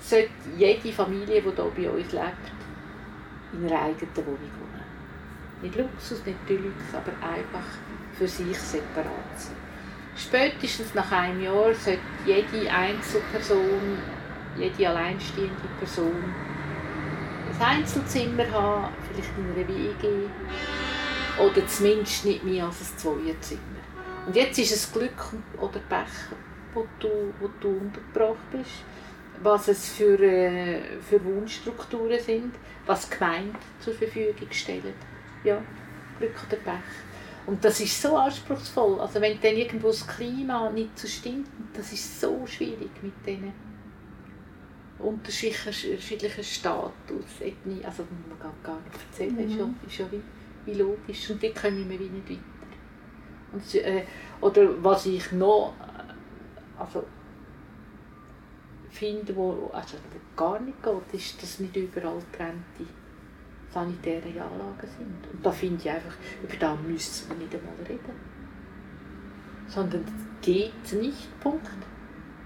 sollte 0.00 0.30
jede 0.56 0.92
Familie, 0.92 1.42
die 1.42 1.50
hier 1.50 1.90
bei 1.90 1.90
uns 1.90 2.12
lebt, 2.12 2.52
in 3.52 3.66
einer 3.66 3.82
eigenen 3.82 4.16
Wohnung 4.16 4.50
wohnen. 4.58 4.84
Nicht 5.62 5.76
Luxus, 5.76 6.24
nicht 6.24 6.38
Deluxe, 6.48 6.94
aber 6.94 7.12
einfach 7.26 7.66
für 8.16 8.28
sich 8.28 8.58
separat 8.58 9.06
sein. 9.36 9.56
Spätestens 10.16 10.94
nach 10.94 11.10
einem 11.12 11.42
Jahr 11.42 11.74
sollte 11.74 12.00
jede 12.26 12.70
Einzelperson, 12.70 13.98
jede 14.56 14.88
alleinstehende 14.88 15.68
Person 15.78 16.34
ein 17.60 17.78
Einzelzimmer 17.78 18.50
haben, 18.50 18.92
vielleicht 19.10 19.30
in 19.36 19.44
einer 19.44 19.68
WG 19.68 20.28
oder 21.38 21.66
zumindest 21.66 22.24
nicht 22.24 22.44
mehr 22.44 22.66
als 22.66 22.80
ein 22.80 22.98
Zweierzimmer. 22.98 23.60
Und 24.26 24.36
jetzt 24.36 24.58
ist 24.58 24.72
es 24.72 24.92
Glück 24.92 25.32
oder 25.58 25.78
Pech, 25.88 26.06
wo 26.74 26.86
du, 26.98 27.32
wo 27.40 27.48
du 27.60 27.68
untergebracht 27.68 28.50
bist, 28.52 28.84
was 29.42 29.68
es 29.68 29.90
für, 29.90 30.20
äh, 30.20 30.80
für 31.00 31.24
Wohnstrukturen 31.24 32.20
sind, 32.20 32.54
was 32.86 33.08
die 33.08 33.16
Gemeinde 33.16 33.58
zur 33.80 33.94
Verfügung 33.94 34.48
stellt. 34.50 34.82
Ja, 35.44 35.62
Glück 36.18 36.34
oder 36.46 36.56
Pech. 36.56 36.74
Und 37.46 37.64
das 37.64 37.80
ist 37.80 38.02
so 38.02 38.16
anspruchsvoll. 38.16 39.00
Also 39.00 39.20
wenn 39.20 39.40
dann 39.40 39.56
irgendwo 39.56 39.88
das 39.88 40.06
Klima 40.06 40.68
nicht 40.70 40.98
so 40.98 41.08
stimmt, 41.08 41.48
das 41.72 41.92
ist 41.92 42.20
so 42.20 42.46
schwierig 42.46 42.90
mit 43.02 43.14
diesen 43.24 43.52
unterschiedlichen 44.98 46.44
Status, 46.44 47.40
Ethnie, 47.40 47.84
also 47.84 48.04
man 48.28 48.38
kann 48.38 48.52
gar 48.62 48.80
nicht 48.80 48.96
erzählen, 49.10 49.34
mhm. 49.34 49.50
ist 49.50 49.58
ja, 49.58 49.70
ist 49.86 49.98
ja 49.98 50.06
wie, 50.12 50.22
wie 50.66 50.78
logisch 50.78 51.30
und 51.30 51.42
dort 51.42 51.54
kommen 51.54 51.88
wir 51.88 51.98
wie 51.98 52.08
nicht 52.08 52.30
weiter. 52.30 52.42
Und, 53.52 53.74
äh, 53.76 54.04
oder 54.40 54.82
was 54.82 55.06
ich 55.06 55.32
noch 55.32 55.74
also, 56.78 57.04
finde, 58.90 59.34
wo 59.36 59.70
also, 59.72 59.96
gar 60.36 60.60
nicht 60.60 60.82
geht, 60.82 61.20
ist, 61.20 61.42
dass 61.42 61.60
nicht 61.60 61.76
überall 61.76 62.18
getrennte 62.30 62.84
sanitäre 63.72 64.28
Anlagen 64.28 64.88
sind. 64.96 65.32
Und 65.32 65.44
da 65.44 65.50
finde 65.50 65.80
ich 65.82 65.90
einfach, 65.90 66.14
über 66.42 66.56
das 66.56 66.78
müssen 66.80 67.28
wir 67.28 67.36
nicht 67.36 67.54
einmal 67.54 67.74
reden. 67.86 68.38
Sondern 69.66 70.04
geht 70.40 70.92
nicht, 70.92 71.40
Punkt. 71.40 71.68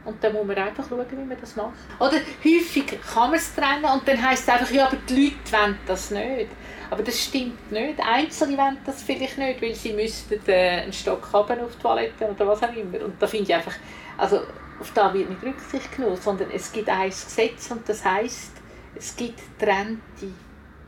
Und 0.04 0.22
dann 0.22 0.32
muss 0.32 0.44
man 0.44 0.56
einfach 0.56 0.88
schauen, 0.88 1.06
wie 1.10 1.24
man 1.24 1.40
das 1.40 1.54
macht. 1.54 1.74
Oder 2.00 2.16
häufig 2.44 3.00
kann 3.00 3.30
man 3.30 3.34
es 3.34 3.54
trennen 3.54 3.84
und 3.84 4.06
dann 4.06 4.20
heisst 4.20 4.42
es 4.42 4.48
einfach, 4.48 4.70
ja, 4.72 4.86
aber 4.88 4.96
die 5.08 5.26
Leute 5.26 5.52
wollen 5.52 5.78
das 5.86 6.10
nicht. 6.10 6.48
Aber 6.90 7.04
das 7.04 7.22
stimmt 7.22 7.70
nicht. 7.70 8.00
Einzelne 8.04 8.58
wollen 8.58 8.78
das 8.84 9.02
vielleicht 9.02 9.38
nicht, 9.38 9.62
weil 9.62 9.74
sie 9.74 9.92
müssten 9.92 10.40
äh, 10.48 10.82
einen 10.82 10.92
Stock 10.92 11.32
haben 11.32 11.60
auf 11.60 11.76
die 11.76 11.82
Toilette 11.82 12.28
oder 12.28 12.48
was 12.48 12.62
auch 12.64 12.74
immer. 12.74 13.04
Und 13.04 13.22
da 13.22 13.26
finde 13.28 13.44
ich 13.44 13.54
einfach, 13.54 13.74
also 14.16 14.42
auf 14.80 14.90
da 14.92 15.12
wird 15.14 15.30
nicht 15.30 15.42
Rücksicht 15.42 15.94
genommen, 15.94 16.16
sondern 16.16 16.50
es 16.50 16.72
gibt 16.72 16.88
ein 16.88 17.10
Gesetz 17.10 17.70
und 17.70 17.88
das 17.88 18.04
heisst, 18.04 18.52
es 18.94 19.14
gibt 19.16 19.40
trennte 19.58 20.32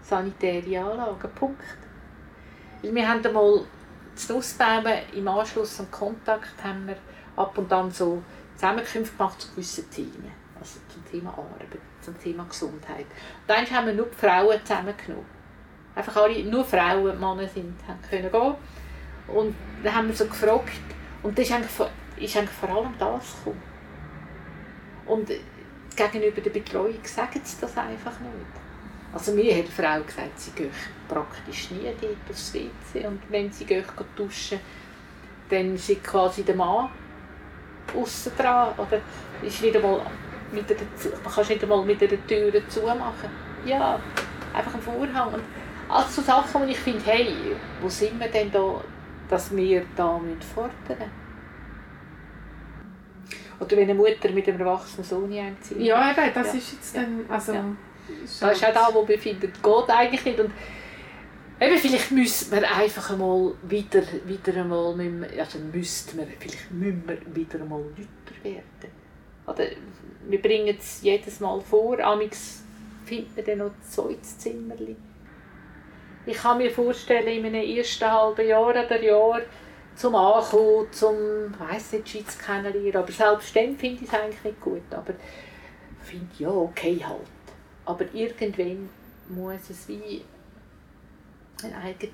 sanitäre 0.02 0.84
Anlagen. 0.84 1.30
Punkt. 1.34 1.62
Weil 2.82 2.94
wir 2.94 3.08
haben 3.08 3.24
einmal 3.24 3.64
zu 4.14 4.34
Nussbaumen 4.34 4.94
im 5.14 5.28
Anschluss 5.28 5.80
an 5.80 5.90
Kontakt 5.90 6.62
haben 6.62 6.86
wir 6.86 6.96
ab 7.36 7.56
und 7.58 7.72
an 7.72 7.90
so 7.90 8.22
Zusammenkünfte 8.56 9.16
gemacht 9.16 9.40
zu 9.40 9.50
gewissen 9.50 9.90
Themen. 9.90 10.32
Also 10.58 10.78
zum 10.88 11.04
Thema 11.10 11.30
Arbeit, 11.30 11.80
zum 12.00 12.18
Thema 12.18 12.44
Gesundheit. 12.44 13.06
Und 13.06 13.48
dann 13.48 13.70
haben 13.70 13.86
wir 13.86 13.94
nur 13.94 14.06
die 14.06 14.16
Frauen 14.16 14.60
zusammengenommen. 14.64 15.26
Einfach 15.94 16.16
alle, 16.16 16.44
nur 16.44 16.64
Frauen, 16.64 17.18
Männer 17.18 17.48
sind, 17.48 17.76
haben 17.86 18.00
können 18.08 18.30
gehen. 18.30 18.54
Und 19.28 19.54
dann 19.82 19.94
haben 19.94 20.08
wir 20.08 20.14
so 20.14 20.26
gefragt, 20.26 20.70
und 21.22 21.38
das 21.38 21.46
ist 21.46 21.52
eigentlich 21.52 21.70
vor, 21.70 21.90
ist 22.16 22.36
eigentlich 22.36 22.50
vor 22.50 22.68
allem 22.68 22.94
das 22.98 23.36
gekommen. 23.38 23.62
Und 25.06 25.30
gegenüber 25.96 26.40
der 26.40 26.50
Betreuung 26.50 26.98
sagen 27.04 27.40
sie 27.42 27.56
das 27.60 27.76
einfach 27.76 28.18
nicht. 28.20 28.64
Also 29.12 29.32
mir 29.32 29.56
hat 29.56 29.68
die 29.68 29.72
Frau 29.72 30.00
gesagt, 30.00 30.40
sie 30.40 30.50
geht 30.52 30.70
praktisch 31.08 31.70
nie 31.70 31.88
dort 32.00 32.16
aufs 32.28 32.52
WC 32.52 33.06
und 33.06 33.20
wenn 33.28 33.52
sie 33.52 33.64
geht 33.64 33.84
duschen, 34.16 34.58
dann 35.48 35.76
sind 35.76 36.02
quasi 36.02 36.42
der 36.42 36.56
Mann 36.56 36.88
aussen 37.94 38.32
dran 38.36 38.74
oder 38.76 39.00
ist 39.42 39.62
nicht 39.62 39.76
einmal 39.76 40.00
mit 40.50 40.68
der, 40.68 40.76
man 41.22 41.32
kann 41.32 41.46
nicht 41.46 41.62
einmal 41.62 41.84
mit 41.84 42.00
der 42.00 42.26
Tür 42.26 42.68
zumachen. 42.68 43.30
Ja, 43.64 44.00
einfach 44.52 44.74
ein 44.74 44.82
Vorhang. 44.82 45.34
Und 45.34 45.44
alles 45.88 46.16
so 46.16 46.22
Sachen, 46.22 46.62
wo 46.62 46.64
ich 46.64 46.78
finde, 46.78 47.04
hey, 47.04 47.34
wo 47.80 47.88
sind 47.88 48.18
wir 48.18 48.28
denn 48.28 48.50
da, 48.50 48.80
dass 49.28 49.54
wir 49.54 49.84
da 49.94 50.20
fordern 50.54 50.72
müssen? 50.88 51.23
Oder 53.60 53.76
wenn 53.76 53.84
eine 53.84 53.94
Mutter 53.94 54.30
mit 54.30 54.48
einem 54.48 54.60
erwachsenen 54.60 55.04
Sohn 55.04 55.32
einzieht. 55.32 55.80
Ja, 55.80 56.10
eben, 56.10 56.34
das 56.34 56.48
ja. 56.48 56.58
ist 56.58 56.72
jetzt 56.72 56.96
dann, 56.96 57.24
also... 57.28 57.52
Ja. 57.52 57.64
Das 58.40 58.56
ist 58.56 58.64
auch 58.64 58.74
da, 58.74 58.88
wo 58.92 59.08
wir 59.08 59.18
finden, 59.18 59.50
geht 59.50 59.90
eigentlich 59.90 60.24
nicht. 60.26 60.38
Und 60.38 60.50
eben, 61.60 61.78
vielleicht 61.78 62.10
müssen 62.10 62.52
wir 62.52 62.76
einfach 62.76 63.10
einmal 63.10 63.54
wieder, 63.62 64.02
wieder 64.26 64.60
einmal, 64.60 64.94
also 65.38 65.58
müssten 65.72 66.18
wir, 66.18 66.26
vielleicht 66.38 66.70
müssen 66.70 67.02
wir 67.06 67.34
wieder 67.34 67.60
einmal 67.60 67.80
lauter 67.80 68.44
werden. 68.44 68.92
Oder 69.46 69.64
wir 70.28 70.42
bringen 70.42 70.76
es 70.78 71.02
jedes 71.02 71.40
Mal 71.40 71.60
vor, 71.60 71.98
amix 72.00 72.62
findet 73.04 73.36
man 73.36 73.44
dann 73.46 73.58
noch 73.58 73.66
ein 73.66 73.82
zweites 73.88 74.38
Zimmerchen. 74.38 74.96
Ich 76.26 76.36
kann 76.36 76.58
mir 76.58 76.70
vorstellen, 76.70 77.26
in 77.26 77.44
einem 77.46 77.76
ersten 77.76 78.10
halben 78.10 78.46
Jahr 78.46 78.70
oder 78.70 79.02
Jahr 79.02 79.40
zum 79.96 80.14
Ankommen, 80.14 80.86
zum, 80.90 81.16
weiss 81.58 81.92
nicht, 81.92 82.08
Schweiz 82.08 82.38
aber 82.48 83.12
selbst 83.12 83.54
dann 83.54 83.76
finde 83.76 84.02
ich 84.02 84.08
es 84.08 84.14
eigentlich 84.14 84.44
nicht 84.44 84.60
gut. 84.60 84.82
Aber 84.90 85.12
ich 85.12 86.08
finde, 86.08 86.26
ja, 86.38 86.48
okay 86.48 87.00
halt. 87.04 87.20
Aber 87.84 88.04
irgendwann 88.12 88.88
muss 89.28 89.70
es 89.70 89.88
wie 89.88 90.22
eine 91.62 91.76
eigene 91.76 92.12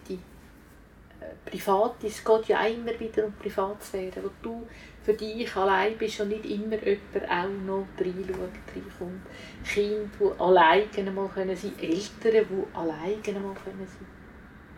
äh, 1.21 1.51
Privat, 1.51 2.03
es 2.05 2.25
geht 2.25 2.47
ja 2.47 2.65
immer 2.67 2.99
wieder 2.99 3.25
um 3.27 3.33
Privatsphäre, 3.33 4.23
wo 4.23 4.31
du 4.43 4.67
für 5.03 5.15
dich 5.15 5.55
allein 5.57 5.97
bist 5.97 6.21
und 6.21 6.29
nicht 6.29 6.45
immer 6.45 6.77
jemand 6.77 7.31
auch 7.31 7.49
noch 7.67 7.87
reinschaut, 7.99 8.51
reinkommt. 8.75 9.27
Kinder, 9.65 10.09
die 10.19 10.41
alleine 10.41 11.11
mal 11.11 11.29
können 11.29 11.57
sein 11.57 11.79
Eltern, 11.79 12.47
die 12.49 12.77
alleine 12.77 13.41
mal 13.41 13.55
können 13.55 13.87
sein 13.87 14.07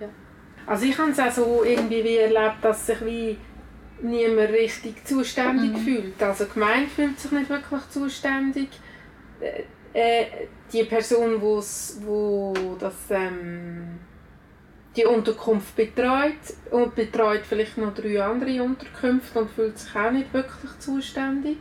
ja. 0.01 0.09
Also 0.67 0.87
ich 0.87 0.99
habe 0.99 1.11
es 1.11 1.19
auch 1.19 1.31
so 1.31 1.65
irgendwie 1.65 2.05
wie 2.05 2.17
erlebt, 2.17 2.57
dass 2.63 2.87
sich 2.87 3.05
wie 3.05 3.39
niemand 4.03 4.51
richtig 4.51 5.05
zuständig 5.05 5.73
mhm. 5.73 5.77
fühlt. 5.79 6.23
Also 6.23 6.45
die 6.45 6.53
Gemeinde 6.55 6.89
fühlt 6.89 7.19
sich 7.19 7.31
nicht 7.31 7.51
wirklich 7.51 7.89
zuständig. 7.91 8.69
Äh, 9.41 9.63
äh, 9.95 10.27
die 10.73 10.85
Person, 10.85 11.41
wo's, 11.41 11.99
wo 12.03 12.77
das, 12.79 12.95
ähm, 13.11 13.99
die 14.97 15.05
Unterkunft 15.05 15.75
betreut 15.77 16.33
und 16.71 16.95
betreut 16.95 17.43
vielleicht 17.47 17.79
noch 17.79 17.95
drei 17.95 18.23
andere 18.23 18.63
Unterkünfte 18.63 19.41
und 19.41 19.51
fühlt 19.51 19.79
sich 19.79 19.95
auch 19.95 20.11
nicht 20.11 20.33
wirklich 20.33 20.79
zuständig. 20.79 21.59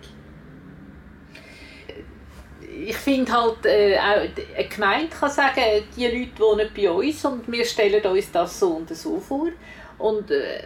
Ich 2.83 2.97
finde 2.97 3.31
halt, 3.31 3.65
äh, 3.65 3.97
auch 3.97 4.21
eine 4.57 4.67
Gemeinde 4.67 5.15
kann 5.15 5.29
sagen, 5.29 5.61
die 5.95 6.07
Leute 6.07 6.39
wohnen 6.39 6.69
bei 6.75 6.89
uns 6.89 7.23
und 7.25 7.51
wir 7.51 7.65
stellen 7.65 8.03
uns 8.03 8.31
das 8.31 8.59
so 8.59 8.69
und 8.71 8.95
so 8.95 9.19
vor. 9.19 9.47
Und 9.97 10.31
äh, 10.31 10.63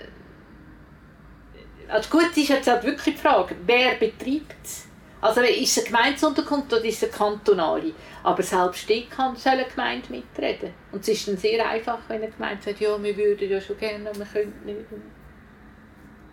also 1.87 2.09
gut 2.09 2.35
ist 2.35 2.49
jetzt 2.49 2.67
halt 2.67 2.83
wirklich 2.83 3.15
die 3.15 3.21
Frage, 3.21 3.55
wer 3.65 3.95
betreibt 3.95 4.55
es? 4.63 4.87
Also 5.21 5.41
ist 5.41 5.77
es 5.77 5.77
eine 5.79 5.87
Gemeindeunterkunft 5.87 6.71
oder 6.71 6.85
ist 6.85 7.01
es 7.01 7.03
eine 7.03 7.11
kantonale? 7.11 7.93
Aber 8.23 8.43
selbst 8.43 8.87
die 8.87 9.07
kann, 9.07 9.35
soll 9.35 9.53
eine 9.53 9.65
Gemeinde 9.65 10.11
mitreden. 10.11 10.73
Und 10.91 11.01
es 11.01 11.09
ist 11.09 11.27
dann 11.27 11.37
sehr 11.37 11.67
einfach, 11.67 11.99
wenn 12.07 12.21
eine 12.21 12.31
Gemeinde 12.31 12.63
sagt, 12.63 12.79
ja, 12.79 13.01
wir 13.01 13.17
würden 13.17 13.49
ja 13.49 13.59
schon 13.59 13.77
gerne, 13.77 14.11
wir 14.15 14.25
könnten 14.25 14.65
nicht. 14.65 14.85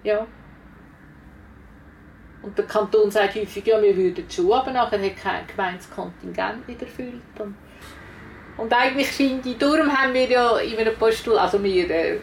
Ja. 0.05 0.27
Und 2.43 2.59
der 2.59 2.65
Kanton 2.65 3.11
sagt 3.11 3.37
häufig, 3.37 3.65
ja, 3.65 3.81
wir 3.81 3.97
würden 3.97 4.25
schon, 4.29 4.53
aber 4.53 4.73
nachher 4.73 5.01
hat 5.01 5.17
kein 5.17 5.47
Gemeindekontingent 5.47 6.67
nicht 6.67 6.83
erfüllt. 6.83 7.23
Und, 7.39 7.55
und 8.57 8.73
eigentlich 8.73 9.09
finde 9.09 9.49
ich, 9.49 9.59
darum 9.59 9.91
haben 9.91 10.13
wir 10.13 10.29
ja 10.29 10.59
in 10.59 10.77
einem 10.77 10.97
Postulat, 10.97 11.43
also 11.43 11.63
wir, 11.63 11.89
äh, 11.89 12.19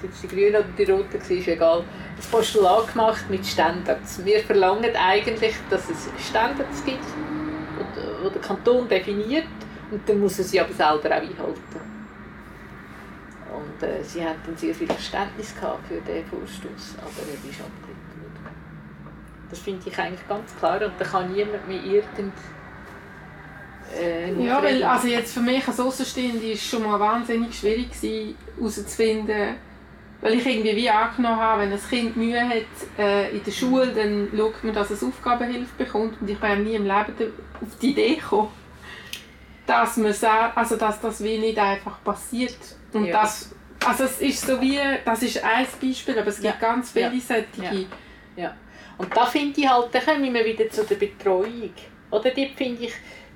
sind 0.00 0.12
die 0.22 0.28
Grünen 0.28 0.56
oder 0.56 0.64
die 0.78 0.84
Roten, 0.84 1.16
ist 1.16 1.48
egal, 1.48 1.84
das 2.16 2.26
Postulat 2.26 2.92
gemacht 2.92 3.24
mit 3.28 3.44
Standards. 3.44 4.24
Wir 4.24 4.40
verlangen 4.40 4.94
eigentlich, 4.96 5.54
dass 5.70 5.88
es 5.90 6.08
Standards 6.28 6.84
gibt, 6.84 7.04
die 8.24 8.30
der 8.30 8.40
Kanton 8.40 8.88
definiert 8.88 9.46
und 9.90 10.08
dann 10.08 10.20
muss 10.20 10.38
er 10.38 10.44
sie 10.44 10.60
aber 10.60 10.72
selber 10.72 11.08
auch 11.08 11.20
einhalten. 11.20 11.80
Und 13.52 13.82
äh, 13.82 14.02
sie 14.02 14.20
dann 14.20 14.56
sehr 14.56 14.74
viel 14.74 14.86
Verständnis 14.86 15.54
gehabt 15.54 15.86
für 15.86 16.00
diesen 16.00 16.24
Vorstoß, 16.26 16.96
aber 16.98 17.28
er 17.28 17.50
ist 17.50 17.60
abgelehnt. 17.60 17.91
Das 19.52 19.60
finde 19.60 19.86
ich 19.86 19.98
eigentlich 19.98 20.26
ganz 20.26 20.56
klar 20.56 20.80
und 20.82 20.92
da 20.98 21.04
kann 21.04 21.30
niemand 21.30 21.68
mehr 21.68 21.84
irgend 21.84 22.32
äh, 23.94 24.32
ja, 24.42 24.62
weil 24.62 24.82
also 24.82 25.06
jetzt 25.06 25.34
für 25.34 25.40
mich 25.40 25.66
als 25.66 25.78
Außenstehende 25.78 26.42
war 26.42 26.52
es 26.52 26.66
schon 26.66 26.82
mal 26.82 26.98
wahnsinnig 26.98 27.58
schwierig 27.58 27.90
herauszufinden, 28.56 29.56
weil 30.20 30.34
ich 30.34 30.46
irgendwie 30.46 30.76
wie 30.76 30.88
angenommen 30.88 31.38
habe, 31.38 31.62
wenn 31.62 31.72
ein 31.72 31.80
Kind 31.90 32.16
Mühe 32.16 32.40
hat 32.40 32.98
äh, 32.98 33.30
in 33.36 33.44
der 33.44 33.50
Schule, 33.50 33.88
dann 33.88 34.28
schaut 34.34 34.64
man, 34.64 34.74
dass 34.74 34.90
es 34.90 35.04
Aufgabenhilfe 35.04 35.74
bekommt. 35.76 36.20
Und 36.20 36.30
ich 36.30 36.38
bin 36.38 36.64
nie 36.64 36.74
im 36.74 36.84
Leben 36.84 37.32
auf 37.60 37.78
die 37.80 37.90
Idee 37.90 38.14
gekommen, 38.14 38.48
dass, 39.66 39.96
man 39.96 40.14
also 40.54 40.76
dass 40.76 41.00
das 41.00 41.22
wie 41.22 41.38
nicht 41.38 41.58
einfach 41.58 42.02
passiert. 42.02 42.56
Und 42.92 43.06
ja. 43.06 43.20
das, 43.20 43.54
also 43.84 44.04
es 44.04 44.20
ist 44.20 44.46
so 44.46 44.60
wie, 44.60 44.78
das 45.04 45.22
ist 45.22 45.42
ein 45.44 45.66
Beispiel, 45.80 46.18
aber 46.18 46.28
es 46.28 46.40
gibt 46.40 46.54
ja. 46.54 46.60
ganz 46.60 46.92
viele 46.92 47.12
ja. 47.14 47.20
solche. 47.20 47.86
Ja. 48.36 48.42
ja. 48.44 48.54
Und 48.98 49.16
da 49.16 49.26
finde 49.26 49.60
ich 49.60 49.68
halt, 49.68 49.88
da 49.92 50.00
kommen 50.00 50.32
wir 50.32 50.44
wieder 50.44 50.68
zu 50.70 50.84
der 50.84 50.96
Betreuung. 50.96 51.72
Oder 52.10 52.30
dort 52.30 52.50
finde 52.56 52.84
ich, 52.84 52.92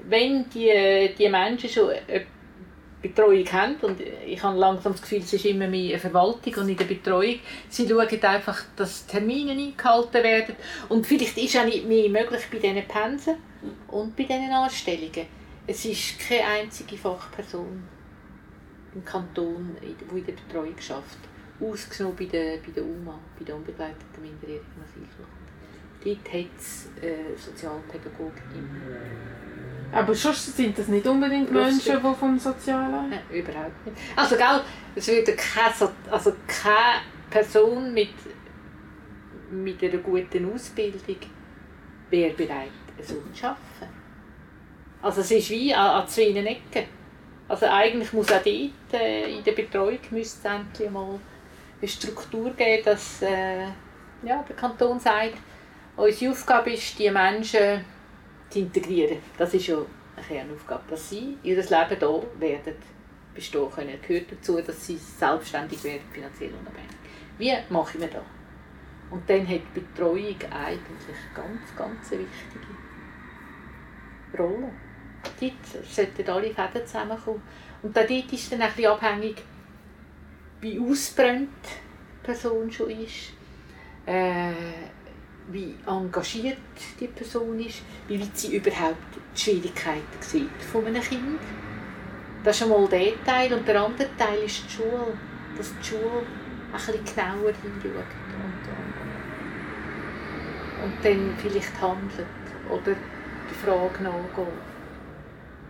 wenn 0.09 0.49
die, 0.51 1.15
die 1.19 1.29
Menschen 1.29 1.69
schon 1.69 1.91
Betreuung 3.03 3.53
haben 3.53 3.77
und 3.83 4.01
ich 4.01 4.43
habe 4.43 4.59
langsam 4.59 4.93
das 4.93 5.03
Gefühl, 5.03 5.19
es 5.19 5.33
ist 5.33 5.45
immer 5.45 5.69
mehr 5.69 5.91
eine 5.91 5.99
Verwaltung 5.99 6.55
und 6.55 6.69
in 6.69 6.77
der 6.77 6.87
Betreuung. 6.87 7.39
Sie 7.69 7.89
schauen 7.89 8.23
einfach, 8.25 8.63
dass 8.75 9.07
Termine 9.07 9.53
eingehalten 9.53 10.23
werden 10.23 10.57
und 10.89 11.07
vielleicht 11.07 11.37
ist 11.39 11.57
auch 11.57 11.65
nicht 11.65 11.87
mehr 11.87 12.09
möglich 12.09 12.43
bei 12.51 12.59
diesen 12.59 12.87
Pensen 12.89 13.37
und 13.89 14.17
bei 14.17 14.25
diesen 14.25 14.51
Anstellungen. 14.51 15.27
Es 15.67 15.85
ist 15.85 16.19
keine 16.21 16.45
einzige 16.45 16.97
Fachperson 16.97 17.83
im 18.95 19.05
Kanton, 19.05 19.77
die 19.83 20.19
in 20.19 20.27
der 20.27 20.33
Betreuung 20.33 20.79
schafft. 20.79 21.19
ausgenommen 21.61 22.17
bei 22.17 22.25
der, 22.27 22.59
bei 22.59 22.73
der 22.75 22.85
UMA, 22.85 23.19
bei 23.39 23.45
der 23.45 23.57
unbegleiteten 23.57 24.23
minderjährigen 24.23 24.83
Asylsucht. 24.83 25.46
Dort 26.07 26.33
hat 26.33 26.51
es 26.59 26.89
Sozialpädagoginnen. 27.45 28.83
Aber 29.93 30.15
sonst 30.15 30.57
sind 30.57 30.79
das 30.79 30.89
nicht 30.89 31.07
unbedingt 31.07 31.51
Menschen, 31.51 31.97
die 31.97 32.15
vom 32.15 32.39
Sozialen... 32.39 33.11
Nein, 33.11 33.21
überhaupt 33.31 33.87
nicht. 33.87 33.97
Also, 34.15 34.37
gell, 34.37 34.61
es 34.95 35.09
würde 35.09 35.35
keine, 35.35 35.91
also 36.11 36.33
keine 36.47 37.01
Person 37.31 37.93
mit, 37.95 38.11
mit 39.51 39.83
einer 39.83 39.99
guten 39.99 40.53
Ausbildung 40.53 41.17
wäre 42.11 42.35
bereit, 42.35 42.71
so 43.03 43.15
zu 43.33 43.47
arbeiten. 43.47 43.95
Also 45.03 45.21
es 45.21 45.31
ist 45.31 45.51
wie 45.51 45.75
an, 45.75 46.03
an 46.03 46.09
zwei 46.09 46.31
Ecken. 46.31 46.89
Also 47.49 47.67
eigentlich 47.67 48.13
muss 48.13 48.33
auch 48.33 48.43
dort 48.43 49.01
äh, 49.01 49.37
in 49.37 49.45
der 49.45 49.53
Betreuung 49.53 49.99
müsste 50.11 50.49
es 50.73 50.91
mal 50.91 51.21
eine 51.81 51.89
Struktur 51.89 52.51
geben, 52.53 52.85
dass 52.85 53.23
äh, 53.23 53.67
ja, 54.23 54.45
der 54.49 54.57
Kanton 54.57 54.99
sagt, 54.99 55.35
unsere 55.97 56.33
Aufgabe 56.33 56.73
ist, 56.73 56.99
die 56.99 57.11
Menschen 57.11 57.85
zu 58.51 58.59
integrieren. 58.59 59.19
Das 59.37 59.53
ist 59.55 59.67
ja 59.67 59.79
eine 60.17 60.27
Kernaufgabe, 60.27 60.83
dass 60.91 61.11
sie 61.11 61.37
ihr 61.43 61.57
Leben 61.57 61.99
hier 61.99 62.23
werden 62.39 62.75
bestehen 63.35 63.71
können. 63.71 63.99
gehört 64.07 64.33
dazu, 64.33 64.61
dass 64.61 64.87
sie 64.87 64.97
selbstständig 64.97 65.83
werden, 65.85 66.03
finanziell 66.11 66.53
unabhängig. 66.55 66.97
Wie 67.39 67.55
machen 67.73 68.01
wir 68.01 68.09
das? 68.09 68.23
Und 69.11 69.29
dann 69.29 69.47
hat 69.47 69.61
die 69.75 69.81
Betreuung 69.81 70.37
eigentlich 70.51 71.17
ganz, 71.35 71.77
ganz 71.77 72.13
eine 72.13 72.23
wichtige 72.23 72.67
Rolle. 74.39 74.71
Dort 75.41 75.87
sollten 75.87 76.31
alle 76.31 76.55
Fäden 76.55 76.87
zusammenkommen. 76.87 77.43
Und 77.83 77.97
dort 77.97 78.11
ist 78.11 78.33
es 78.33 78.51
dann 78.51 78.63
ein 78.63 78.73
bisschen 78.73 78.91
abhängig, 78.91 79.43
wie 80.61 80.81
ausbrennt 80.81 81.51
die 82.23 82.27
Person 82.27 82.71
schon 82.71 82.91
ist, 82.91 83.33
äh, 84.07 84.53
wie 85.53 85.75
engagiert 85.87 86.59
die 86.99 87.07
Person 87.07 87.59
ist, 87.61 87.83
wie 88.09 88.21
weit 88.21 88.37
sie 88.37 88.57
überhaupt 88.57 88.97
die 89.35 89.41
Schwierigkeiten 89.41 90.21
sieht 90.21 90.63
von 90.73 90.87
einem 90.87 91.03
Kind. 91.03 91.41
Das 92.43 92.57
ist 92.57 92.63
einmal 92.63 92.89
der 92.89 93.25
Teil. 93.25 93.53
Und 93.53 93.67
der 93.67 93.81
andere 93.81 94.09
Teil 94.17 94.39
ist 94.45 94.65
die 94.65 94.73
Schule. 94.73 95.17
Dass 95.57 95.73
die 95.79 95.85
Schule 95.85 96.23
bisschen 96.73 97.05
genauer 97.05 97.53
hinschaut 97.63 98.11
und, 98.45 98.63
und, 100.85 101.05
dann 101.05 101.35
vielleicht 101.39 101.81
handelt 101.81 102.27
oder 102.69 102.95
die 103.51 103.55
Frage 103.55 104.03
nachgeht. 104.03 104.47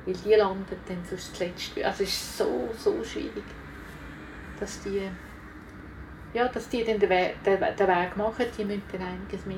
Weil 0.07 0.15
die 0.15 0.35
landen 0.35 0.77
dann 0.87 1.05
sonst 1.09 1.37
zuletzt. 1.37 1.79
Also 1.79 2.03
es 2.03 2.11
ist 2.11 2.39
so, 2.39 2.69
so 2.77 3.05
schwierig, 3.05 3.45
dass 4.59 4.83
die 4.83 5.09
ja, 6.37 6.49
dass 6.49 6.69
die 6.69 6.85
den 6.85 7.01
Weg, 7.01 7.43
den, 7.45 7.61
Weg 7.61 8.17
machen, 8.17 8.47
die 8.57 8.65
müssen 8.65 8.83
dann 8.93 9.03
einiges 9.03 9.47
mehr 9.47 9.57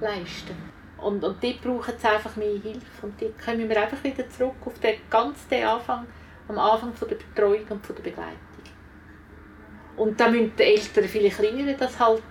leisten. 0.00 0.54
Und, 0.98 1.24
und 1.24 1.42
dort 1.42 1.60
brauchen 1.60 1.94
sie 1.98 2.08
einfach 2.08 2.36
mehr 2.36 2.60
Hilfe. 2.60 3.02
Und 3.02 3.20
dort 3.20 3.38
kommen 3.44 3.68
wir 3.68 3.82
einfach 3.82 4.02
wieder 4.04 4.28
zurück 4.30 4.54
auf 4.64 4.78
den 4.78 4.94
ganz 5.10 5.38
Anfang, 5.50 6.06
am 6.46 6.58
Anfang 6.58 6.94
von 6.94 7.08
der 7.08 7.16
Betreuung 7.16 7.66
und 7.68 7.84
von 7.84 7.96
der 7.96 8.02
Begleitung. 8.02 8.38
Und 9.96 10.20
da 10.20 10.28
müssen 10.28 10.52
die 10.56 10.62
Eltern 10.62 11.04
vielleicht 11.04 11.40
lernen, 11.40 11.76
dass 11.76 11.98
halt 11.98 12.22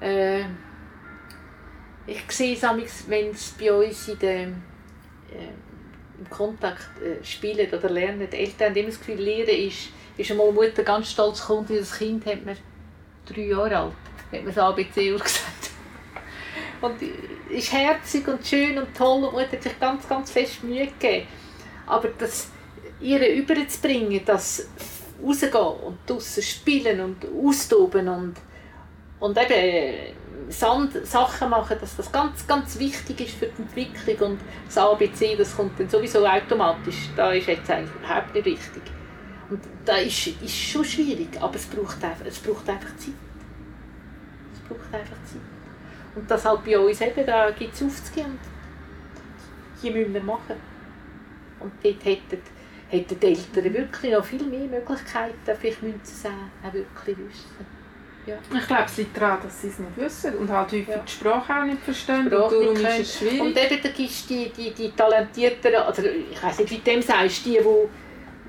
äh, 0.00 0.44
ich 2.06 2.30
sehe 2.32 2.54
es 2.54 3.08
wenn 3.08 3.30
es 3.30 3.54
bei 3.58 3.72
uns 3.72 4.08
in 4.08 4.18
der, 4.18 4.40
äh, 4.40 5.52
im 6.18 6.28
Kontakt 6.30 6.90
äh, 7.02 7.22
spielen 7.24 7.70
oder 7.72 7.90
lernen, 7.90 8.28
die 8.30 8.36
Eltern 8.36 8.70
haben 8.70 8.76
immer 8.76 8.88
das 8.88 8.98
Gefühl, 8.98 9.20
Lehren 9.20 9.66
ist 9.66 9.90
ist 10.18 10.30
einmal 10.30 10.52
Mutter 10.52 10.82
ganz 10.82 11.10
stolz 11.10 11.40
gekommen, 11.40 11.66
das 11.68 11.96
Kind 11.96 12.26
hat 12.26 12.44
mir 12.44 12.56
drei 13.26 13.42
Jahre 13.42 13.76
alt, 13.78 13.92
hat 14.32 14.42
mir 14.42 14.52
das 14.52 14.58
ABC 14.58 15.10
gesagt. 15.18 15.70
Und 16.80 16.96
ist 17.50 17.72
herzig 17.72 18.26
und 18.28 18.46
schön 18.46 18.78
und 18.78 18.96
toll 18.96 19.24
und 19.24 19.32
Mutter 19.32 19.52
hat 19.52 19.62
sich 19.62 19.80
ganz, 19.80 20.08
ganz 20.08 20.30
fest 20.30 20.62
Mühe 20.62 20.86
gegeben. 20.86 21.26
Aber 21.86 22.08
das 22.18 22.50
ihr 23.00 23.34
überzubringen, 23.34 24.20
das 24.24 24.68
rausgehen 25.22 25.54
und 25.54 25.98
draußen 26.06 26.42
spielen 26.42 27.00
und 27.00 27.26
austoben 27.46 28.08
und, 28.08 28.34
und 29.20 29.38
eben 29.38 30.14
Sand, 30.48 31.06
Sachen 31.06 31.50
machen, 31.50 31.76
dass 31.80 31.96
das 31.96 32.10
ganz, 32.10 32.46
ganz 32.46 32.78
wichtig 32.78 33.20
ist 33.20 33.34
für 33.34 33.46
die 33.46 33.62
Entwicklung 33.62 34.32
und 34.32 34.40
das 34.66 34.78
ABC, 34.78 35.36
das 35.36 35.56
kommt 35.56 35.78
dann 35.78 35.88
sowieso 35.88 36.24
automatisch. 36.26 37.08
Da 37.16 37.32
ist 37.32 37.48
jetzt 37.48 37.70
eigentlich 37.70 37.94
überhaupt 37.96 38.34
nicht 38.34 38.46
wichtig. 38.46 38.82
Das 39.88 40.02
ist, 40.02 40.42
ist 40.42 40.54
schon 40.54 40.84
schwierig, 40.84 41.28
aber 41.40 41.54
es 41.54 41.64
braucht, 41.64 42.04
einfach, 42.04 42.26
es 42.26 42.38
braucht 42.40 42.68
einfach 42.68 42.94
Zeit. 42.98 43.14
Es 44.52 44.60
braucht 44.68 44.94
einfach 44.94 45.16
Zeit. 45.24 45.40
Und 46.14 46.30
das 46.30 46.44
halt 46.44 46.62
bei 46.62 46.78
uns 46.78 47.00
eben, 47.00 47.24
da 47.24 47.50
gibt 47.52 47.72
es 47.72 47.82
aufzugehen 47.82 48.26
und 48.26 48.38
hier 49.80 49.92
müssen 49.92 50.12
wir 50.12 50.22
machen. 50.22 50.56
Und 51.60 51.72
dort 51.82 52.04
hätten, 52.04 52.38
hätten 52.90 53.18
die 53.18 53.26
Eltern 53.26 53.72
wirklich 53.72 54.12
noch 54.12 54.24
viel 54.26 54.44
mehr 54.44 54.66
Möglichkeiten, 54.66 55.56
vielleicht 55.58 55.82
müssen 55.82 56.00
sie 56.02 56.12
es 56.12 56.26
auch, 56.26 56.72
wirklich 56.74 57.16
wissen. 57.16 57.78
Ja. 58.26 58.36
Ich 58.58 58.66
glaube, 58.66 58.84
es 58.84 58.96
liegt 58.98 59.16
daran, 59.16 59.38
dass 59.42 59.62
sie 59.62 59.68
es 59.68 59.78
nicht 59.78 59.96
wissen 59.96 60.34
und 60.36 60.50
halt 60.50 60.66
häufig 60.66 60.88
ja. 60.88 60.98
die 60.98 61.10
Sprache 61.10 61.60
auch 61.60 61.64
nicht 61.64 61.82
verstehen. 61.82 62.24
und 62.24 62.30
darum 62.30 62.76
ist 62.76 62.98
es 63.00 63.18
schwierig. 63.20 63.40
Und 63.40 63.56
eben 63.56 63.82
da 63.82 63.88
gibt 63.88 64.10
es 64.10 64.26
die, 64.26 64.50
die, 64.50 64.70
die 64.74 64.90
talentierten, 64.90 65.74
also 65.76 66.02
ich 66.02 66.42
weiß 66.42 66.58
nicht, 66.58 66.70
wie 66.72 66.76
du 66.76 66.82
dem 66.82 67.00
sagst, 67.00 67.46
die, 67.46 67.52
die 67.52 67.88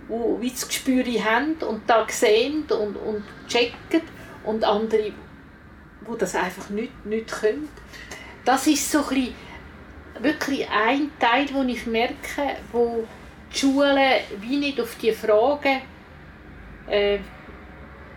die 0.10 0.52
das 0.52 0.68
Gespür 0.68 1.04
haben 1.24 1.56
und 1.68 1.88
da 1.88 2.06
sehen 2.10 2.64
und, 2.64 2.96
und 2.96 3.24
checken 3.48 4.02
und 4.44 4.64
andere, 4.64 5.12
die 5.12 6.18
das 6.18 6.36
einfach 6.36 6.70
nicht, 6.70 7.06
nicht 7.06 7.32
können. 7.32 7.70
Das 8.44 8.66
ist 8.68 8.92
so 8.92 9.04
ein 9.10 9.34
wirklich 10.22 10.68
ein 10.70 11.12
Teil, 11.20 11.48
wo 11.54 11.62
ich 11.64 11.86
merke, 11.86 12.58
wo 12.72 13.06
die 13.54 13.58
Schulen 13.58 14.22
wie 14.42 14.58
nicht 14.58 14.82
auf 14.82 14.96
die 14.96 15.12
Fragen 15.12 15.82
äh, 16.88 17.20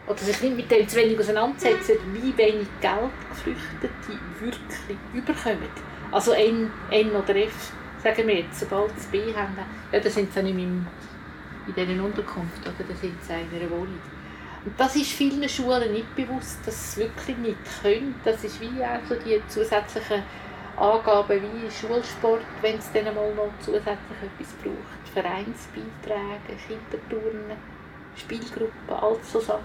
oder 0.07 0.19
sich 0.19 0.41
nicht 0.43 0.57
mit 0.57 0.71
dem 0.71 0.89
zu 0.89 0.97
wenig 0.97 1.19
auseinandersetzen, 1.19 1.97
wie 2.13 2.37
wenig 2.37 2.67
Geld 2.81 3.11
Geflüchtete 3.31 4.19
wirklich 4.41 4.99
überkommen. 5.15 5.69
Also 6.11 6.33
N, 6.33 6.71
N 6.91 7.11
oder 7.13 7.37
F, 7.37 7.73
sagen 8.03 8.27
wir 8.27 8.41
jetzt, 8.41 8.61
sobald 8.61 8.91
sie 8.99 9.09
B 9.11 9.35
haben, 9.35 9.57
ja, 9.93 10.01
dann 10.01 10.13
sind 10.13 10.33
sie 10.33 10.43
nicht 10.43 10.57
mehr 10.57 10.67
in 11.67 11.75
dieser 11.75 12.05
Unterkunft 12.05 12.61
oder 12.63 12.75
da 12.79 13.07
in 13.07 13.61
einer 13.61 13.71
Wohnung. 13.71 14.01
Und 14.65 14.79
das 14.79 14.95
ist 14.95 15.13
vielen 15.13 15.49
Schulen 15.49 15.93
nicht 15.93 16.15
bewusst, 16.15 16.59
dass 16.65 16.95
sie 16.95 17.01
wirklich 17.01 17.37
nicht 17.39 17.59
können. 17.83 18.15
Das 18.25 18.45
ist 18.45 18.61
wie 18.61 18.85
auch 18.85 19.01
so 19.09 19.17
die 19.17 19.41
zusätzlichen 19.49 20.23
Angaben 20.77 21.43
wie 21.43 21.71
Schulsport, 21.71 22.43
wenn 22.61 22.79
es 22.79 22.93
dann 22.93 23.15
mal 23.15 23.35
noch 23.35 23.53
zusätzlich 23.61 23.97
etwas 24.23 24.53
braucht. 24.63 25.09
Vereinsbeiträge, 25.13 26.57
Kinderturnen, 26.67 27.57
Spielgruppen, 28.17 28.95
all 28.95 29.17
so 29.23 29.41
Sachen. 29.41 29.63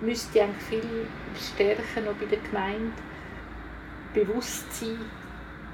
Müsste 0.00 0.42
eigentlich 0.42 0.64
viel 0.64 1.06
stärker 1.40 2.00
noch 2.04 2.14
bei 2.14 2.26
der 2.26 2.38
Gemeinde 2.38 2.92
bewusst 4.12 4.80
sein, 4.80 4.98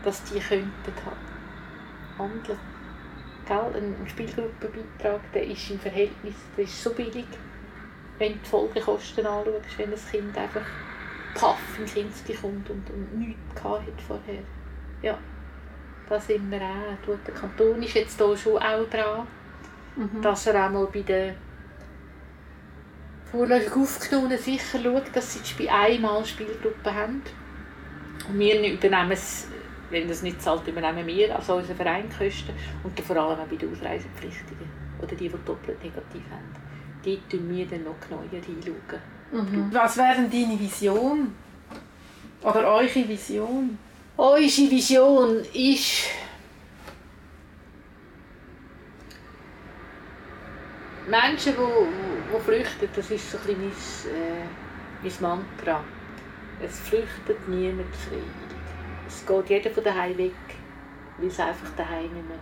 dass 0.04 0.22
die 0.24 0.38
könnten 0.38 0.92
handeln 2.18 2.71
Gell? 3.46 3.74
Ein 3.74 4.06
Spielgruppenbeitrag 4.08 5.20
der 5.34 5.46
ist 5.46 5.70
im 5.70 5.78
Verhältnis 5.78 6.34
der 6.56 6.64
ist 6.64 6.82
so 6.82 6.92
billig, 6.92 7.26
wenn 8.18 8.32
du 8.34 8.38
die 8.38 8.48
Folgekosten 8.48 9.26
anschaust, 9.26 9.78
wenn 9.78 9.92
ein 9.92 9.98
Kind 10.10 10.38
einfach 10.38 10.66
paff 11.34 11.78
ins 11.78 11.94
Kinski 11.94 12.34
kommt 12.34 12.68
und, 12.70 12.88
und 12.90 13.18
nichts 13.18 13.64
hat 13.64 14.00
vorher. 14.06 14.42
Ja, 15.02 15.18
da 16.08 16.20
sind 16.20 16.50
wir 16.50 16.60
auch. 16.60 17.18
Der 17.26 17.34
Kanton 17.34 17.82
ist 17.82 17.94
jetzt 17.94 18.18
hier 18.18 18.36
schon 18.36 18.58
auch 18.58 18.88
dran, 18.90 19.26
mhm. 19.96 20.22
dass 20.22 20.46
er 20.46 20.66
auch 20.66 20.70
mal 20.70 20.86
bei 20.92 21.02
den 21.02 21.34
vorläufig 23.30 23.72
Aufgenommenen 23.74 24.38
sicher 24.38 24.78
schaut, 24.82 25.04
dass 25.14 25.32
sie 25.32 25.64
bei 25.64 25.72
einmal 25.72 26.24
Spielgruppen 26.24 26.94
haben. 26.94 27.22
Und 28.28 28.38
wir 28.38 28.72
übernehmen 28.72 29.12
es 29.12 29.48
wenn 29.92 30.08
das 30.08 30.22
nicht 30.22 30.42
zahlt, 30.42 30.66
übernehmen 30.66 31.06
wir, 31.06 31.36
also 31.36 31.56
unsere 31.56 31.76
Verein 31.76 32.08
Kosten 32.08 32.52
und 32.82 32.98
vor 33.00 33.16
allem 33.16 33.38
auch 33.38 33.46
bei 33.46 33.56
den 33.56 33.72
Ausreisepflichtigen 33.72 34.68
oder 34.98 35.14
die, 35.14 35.28
die 35.28 35.44
doppelt 35.44 35.82
negativ 35.82 36.22
haben. 36.30 36.56
Dort 37.04 37.18
schauen 37.30 37.56
wir 37.56 37.66
dann 37.66 37.84
noch 37.84 38.00
genauer 38.00 38.24
hinschauen. 38.30 38.76
Mhm. 39.32 39.68
Was 39.72 39.96
wäre 39.96 40.14
denn 40.16 40.30
deine 40.30 40.58
Vision? 40.58 41.34
Oder 42.42 42.66
eure 42.66 43.08
Vision? 43.08 43.78
Unsere 44.16 44.70
Vision 44.70 45.38
ist, 45.52 46.08
Menschen, 51.08 51.54
die, 51.54 52.36
die 52.36 52.44
flüchten, 52.44 52.88
das 52.94 53.10
ist 53.10 53.30
so 53.30 53.38
ein 53.38 53.44
bisschen 53.44 53.60
mein, 55.02 55.18
äh, 55.18 55.18
mein 55.20 55.38
Mantra. 55.38 55.84
Es 56.60 56.78
flüchtet 56.80 57.48
niemand 57.48 57.94
freiwillig 57.96 58.51
es 59.12 59.26
geht 59.26 59.50
jeder 59.50 59.70
von 59.70 59.84
daheim 59.84 60.16
weg, 60.16 60.32
weil 61.18 61.28
es 61.28 61.38
einfach 61.38 61.70
daheim 61.76 62.12
nicht 62.12 62.28
mehr 62.28 62.38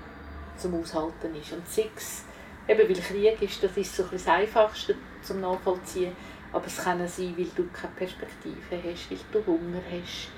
zum 0.57 0.75
Aushalten 0.81 1.35
ist. 1.35 1.53
Und 1.53 1.67
sechs, 1.67 2.25
eben 2.69 2.89
weil 2.89 2.95
Krieg 2.95 3.43
ist, 3.43 3.63
das 3.63 3.77
ist 3.77 3.97
so 3.97 4.05
das 4.05 4.27
Einfachste 4.29 4.95
zum 5.23 5.41
Nachvollziehen. 5.41 6.13
Aber 6.53 6.67
es 6.67 6.83
kann 6.83 7.07
sein, 7.07 7.35
weil 7.37 7.47
du 7.57 7.69
keine 7.73 7.93
Perspektive 7.97 8.77
hast, 8.85 9.11
weil 9.11 9.19
du 9.33 9.47
Hunger 9.47 9.81
hast. 9.91 10.31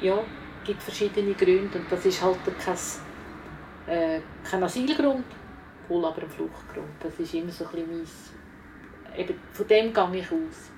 Ja, 0.00 0.18
es 0.18 0.66
gibt 0.66 0.82
verschiedene 0.82 1.34
Gründe 1.34 1.78
und 1.78 1.90
das 1.90 2.04
ist 2.04 2.22
halt 2.22 2.38
kein, 2.64 3.94
äh, 3.94 4.20
kein 4.48 4.62
Asylgrund, 4.62 5.24
wohl 5.88 6.04
aber 6.04 6.22
ein 6.22 6.30
Fluchtgrund. 6.30 6.88
Das 7.00 7.18
ist 7.18 7.34
immer 7.34 7.50
so 7.50 7.64
ein 7.64 7.70
bisschen 7.70 7.98
meins. 7.98 8.32
Eben, 9.16 9.34
von 9.52 9.66
dem 9.66 9.92
gehe 9.92 10.20
ich 10.20 10.26
aus. 10.26 10.70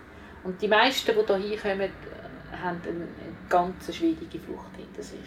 Und 0.44 0.60
die 0.62 0.68
meisten, 0.68 1.12
die 1.14 1.42
hier 1.42 1.60
hinkommen, 1.60 1.90
haben 2.62 2.80
eine, 2.86 3.08
ganz 3.48 3.94
schwierige 3.94 4.38
Flucht 4.38 4.76
hinter 4.76 5.02
sich. 5.02 5.18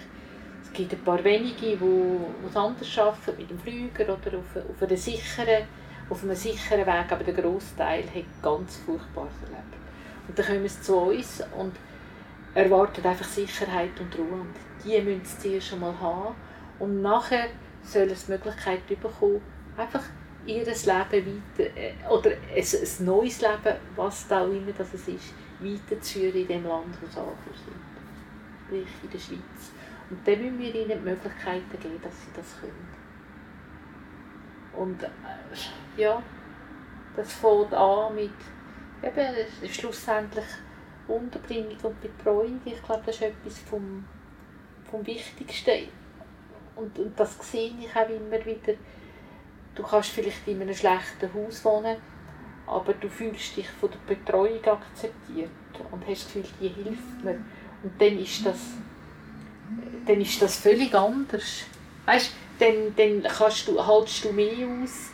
Es 0.63 0.71
gibt 0.73 0.93
ein 0.93 1.03
paar 1.03 1.23
wenige, 1.23 1.77
die 1.77 2.17
es 2.47 2.55
anders 2.55 2.97
arbeiten, 2.97 3.37
mit 3.37 3.49
dem 3.49 3.59
Flüger 3.59 4.03
oder 4.03 4.37
auf, 4.37 4.55
auf, 4.55 4.81
einer 4.81 4.97
sicheren, 4.97 5.65
auf 6.09 6.23
einem 6.23 6.35
sicheren 6.35 6.85
Weg, 6.85 7.11
aber 7.11 7.23
der 7.23 7.33
Großteil 7.33 8.03
hat 8.03 8.41
ganz 8.41 8.77
furchtbares 8.77 9.33
erlebt. 9.43 9.75
Und 10.27 10.37
dann 10.37 10.45
kommen 10.45 10.67
sie 10.67 10.81
zu 10.81 10.95
uns 10.97 11.43
und 11.57 11.73
erwarten 12.53 13.05
einfach 13.05 13.25
Sicherheit 13.25 13.99
und 13.99 14.17
Ruhe. 14.17 14.41
Und 14.41 14.55
die 14.83 15.01
müssen 15.01 15.25
sie 15.25 15.49
zuerst 15.49 15.67
schon 15.67 15.79
mal 15.79 15.99
haben. 15.99 16.35
Und 16.79 17.01
nachher 17.01 17.47
sollen 17.83 18.09
sie 18.09 18.25
die 18.25 18.31
Möglichkeit 18.31 18.87
bekommen, 18.87 19.41
einfach 19.77 20.03
ihr 20.45 20.65
Leben 20.65 20.85
weiter, 20.85 21.77
äh, 21.77 21.93
oder 22.09 22.31
ein, 22.31 22.63
ein 22.63 23.05
neues 23.05 23.41
Leben, 23.41 23.77
was 23.95 24.27
da 24.27 24.41
auch 24.41 24.49
immer 24.49 24.71
das 24.77 24.93
ist, 24.93 25.33
weiterzuführen 25.61 26.41
in 26.41 26.47
dem 26.47 26.65
Land, 26.65 27.01
wo 27.01 27.07
sie 27.07 27.19
angekommen 27.19 27.37
sind. 27.55 27.91
Sprich 28.65 29.03
in 29.03 29.09
der 29.09 29.19
Schweiz. 29.19 29.71
Und 30.09 30.27
dann 30.27 30.41
müssen 30.41 30.59
wir 30.59 30.75
ihnen 30.75 30.89
die 30.89 31.09
Möglichkeiten 31.09 31.79
geben, 31.79 32.01
dass 32.01 32.13
sie 32.21 32.31
das 32.35 32.59
können. 32.59 33.01
Und 34.73 35.03
äh, 35.03 35.07
ja, 35.97 36.21
das 37.15 37.33
fängt 37.33 37.73
an 37.73 38.15
mit 38.15 38.31
eben, 39.03 39.69
schlussendlich 39.69 40.45
Unterbringung 41.07 41.77
und 41.83 42.01
Betreuung. 42.01 42.61
Ich 42.65 42.81
glaube, 42.83 43.03
das 43.05 43.15
ist 43.15 43.21
etwas 43.21 43.59
vom, 43.59 44.05
vom 44.89 45.05
Wichtigsten. 45.05 45.89
Und, 46.75 46.97
und 46.97 47.19
das 47.19 47.37
sehe 47.39 47.73
ich 47.79 47.95
auch 47.95 48.09
immer 48.09 48.45
wieder. 48.45 48.73
Du 49.75 49.83
kannst 49.83 50.11
vielleicht 50.11 50.47
in 50.47 50.61
einem 50.61 50.73
schlechten 50.73 51.33
Haus 51.33 51.63
wohnen, 51.63 51.97
aber 52.71 52.93
du 52.93 53.09
fühlst 53.09 53.57
dich 53.57 53.69
von 53.69 53.89
der 53.91 54.15
Betreuung 54.15 54.63
akzeptiert 54.65 55.49
und 55.91 56.07
hast 56.07 56.25
das 56.25 56.33
Gefühl, 56.33 56.45
die 56.61 56.67
hilft 56.69 57.23
mir. 57.23 57.43
Und 57.83 57.99
dann 57.99 58.17
ist 58.17 58.45
das, 58.45 58.57
dann 60.07 60.21
ist 60.21 60.41
das 60.41 60.57
völlig 60.57 60.93
anders. 60.95 61.63
Weißt, 62.05 62.31
dann, 62.59 62.95
dann 62.95 63.23
kannst 63.23 63.67
du, 63.67 63.85
haltst 63.85 64.23
du 64.23 64.31
mehr 64.31 64.67
aus, 64.81 65.09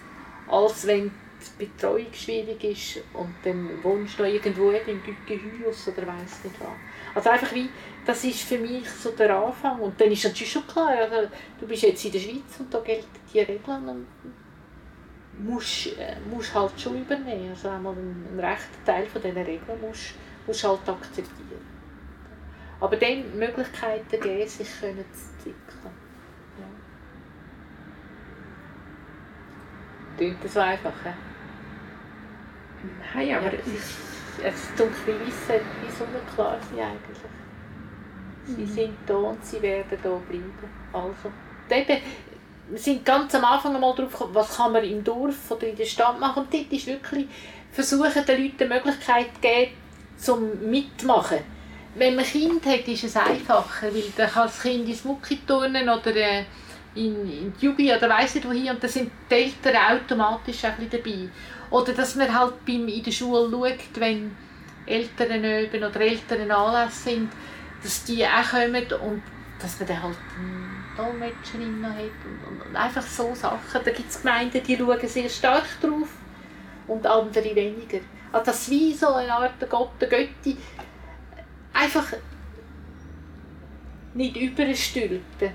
als 0.48 0.86
wenn 0.86 1.12
die 1.39 1.65
Betreuung 1.65 2.13
schwierig 2.13 2.63
ist 2.63 3.04
und 3.13 3.34
dann 3.43 3.84
wohnst 3.84 4.20
du 4.20 4.24
irgendwo 4.24 4.72
im 4.72 5.02
Gehüs 5.26 5.88
oder 5.88 6.08
weiss 6.08 6.43
nicht 6.43 6.60
was. 6.60 6.70
Also 7.15 7.30
einfach 7.30 7.54
wie, 7.54 7.70
das 8.06 8.24
ist 8.24 8.41
für 8.41 8.58
mich 8.58 8.89
so 8.89 9.12
der 9.12 9.36
Anfang 9.36 9.80
und 9.80 10.00
dann 10.00 10.12
ist 10.12 10.24
natürlich 10.24 10.52
schon 10.52 10.67
klar, 10.67 10.89
also, 10.89 11.30
du 11.60 11.67
bist 11.67 11.84
jetzt 11.84 12.04
in 12.06 12.12
der 12.12 12.20
Schweiz 12.20 12.60
und 12.60 12.74
da 12.74 12.80
gelten 12.80 13.08
die 13.34 13.39
Regeln 13.39 13.89
und 13.89 14.08
musst, 15.39 15.88
äh, 15.97 16.15
musst 16.30 16.54
halt 16.54 16.80
schon 16.80 17.02
übernehmen. 17.02 17.50
Also 17.50 17.69
einmal 17.69 17.93
einen, 17.93 18.39
rechten 18.39 18.86
Teil 18.86 19.06
von 19.08 19.21
diesen 19.21 19.38
Regeln 19.38 19.82
musst, 19.82 20.13
musst 20.45 20.63
halt 20.63 20.88
akzeptieren. 20.88 21.78
Aber 22.80 22.95
dann 22.95 23.38
Möglichkeiten 23.38 24.21
geben, 24.21 24.47
sich 24.47 24.69
können 24.80 25.06
zu 25.12 25.50
entwickeln. 25.50 25.93
Ja. 26.60 26.65
Klingt 30.15 30.43
das 30.43 30.54
so 30.54 30.60
einfach, 30.60 30.93
he? 31.04 31.10
Nein, 33.15 33.36
aber 33.36 33.54
ja, 33.54 33.60
es 33.60 33.67
ist, 33.67 33.97
es 34.43 34.76
dunkle 34.76 35.19
Wissen, 35.26 35.62
wie 35.82 35.91
so 35.91 36.06
klar 36.36 36.60
sie 36.71 36.80
eigentlich. 36.80 37.17
Sie 38.45 38.62
mhm. 38.62 38.67
sind 38.67 38.97
da 39.06 39.15
und 39.15 39.43
sie 39.43 39.62
werden 39.62 39.97
da 40.02 40.15
bleiben. 40.30 40.54
Also, 40.93 41.32
eben, 41.69 42.02
wir 42.69 42.80
sind 42.80 43.06
ganz 43.06 43.34
am 43.36 43.45
Anfang 43.45 43.75
einmal 43.75 43.95
drauf 43.95 44.12
gekommen, 44.12 44.36
was 44.36 44.58
kann 44.58 44.73
man 44.73 44.84
im 44.84 45.03
Dorf 45.03 45.49
oder 45.49 45.67
in 45.67 45.75
der 45.75 45.86
Stadt 45.86 46.19
machen. 46.19 46.43
Und 46.43 46.53
dort 46.53 46.71
ist 46.71 46.88
wirklich 46.88 47.27
versuchen, 47.71 48.25
den 48.25 48.43
Leuten 48.43 48.58
die 48.60 48.65
Möglichkeit 48.65 49.27
zu 49.36 49.41
geben, 49.41 49.71
zum 50.17 50.69
Mitmachen. 50.69 51.39
Wenn 51.95 52.15
man 52.15 52.25
Kind 52.25 52.65
hat, 52.65 52.88
ist 52.88 53.03
es 53.03 53.15
einfacher, 53.15 53.93
weil 53.93 54.03
dann 54.15 54.30
kann 54.30 54.47
das 54.47 54.62
Kind 54.62 54.88
ins 54.88 55.03
Mucki 55.03 55.39
turnen 55.47 55.89
oder 55.89 56.15
äh, 56.15 56.43
in, 56.95 57.53
die 57.60 57.65
Jubi 57.65 57.93
oder 57.93 58.10
weiss 58.10 58.36
nicht 58.36 58.47
wohin 58.47 58.69
und 58.69 58.84
dann 58.84 58.89
sind 58.89 59.12
die 59.30 59.36
Eltern 59.36 59.75
automatisch 59.75 60.62
bisschen 60.62 60.89
dabei. 60.89 61.30
Oder 61.69 61.93
dass 61.93 62.15
man 62.15 62.34
halt 62.34 62.53
in 62.65 63.03
der 63.03 63.12
Schule 63.12 63.49
schaut, 63.49 63.99
wenn 63.99 64.36
Eltern 64.86 65.43
üben 65.43 65.84
oder 65.84 66.01
Eltern 66.01 66.49
Anlässe 66.49 67.03
sind, 67.10 67.32
dass 67.84 68.03
die 68.03 68.25
auch 68.25 68.51
kommen 68.51 68.86
und 69.06 69.21
dass 69.60 69.80
man 69.80 69.88
dann 69.88 70.03
halt 70.03 70.17
Dolmetscherin 70.97 71.81
noch 71.81 71.89
hat 71.89 72.12
und, 72.25 72.47
und, 72.47 72.67
und, 72.67 72.75
einfach 72.75 73.03
so 73.03 73.33
Sachen. 73.36 73.81
Da 73.83 73.91
gibt 73.91 74.10
es 74.10 74.21
Gemeinden, 74.21 74.62
die 74.63 74.77
schauen 74.77 75.07
sehr 75.07 75.29
stark 75.29 75.65
drauf 75.81 76.10
und 76.88 77.05
andere 77.05 77.55
weniger. 77.55 77.99
Also 78.31 78.45
das 78.45 78.69
wie 78.69 78.93
so 78.93 79.13
eine 79.13 79.33
Art 79.33 79.69
Gott, 79.69 79.91
der 80.01 80.10
Götti 80.10 80.57
einfach 81.73 82.13
nicht 84.13 84.36
überstülpen. 84.36 85.51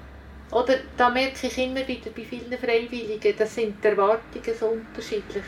Oder 0.51 0.75
da 0.97 1.09
merke 1.11 1.47
ich 1.47 1.59
immer 1.59 1.87
wieder 1.87 2.11
bei 2.11 2.25
vielen 2.25 2.59
Freiwilligen, 2.59 3.35
da 3.37 3.47
sind 3.47 3.83
die 3.83 3.89
Erwartungen 3.89 4.55
so 4.59 4.67
unterschiedlich. 4.67 5.45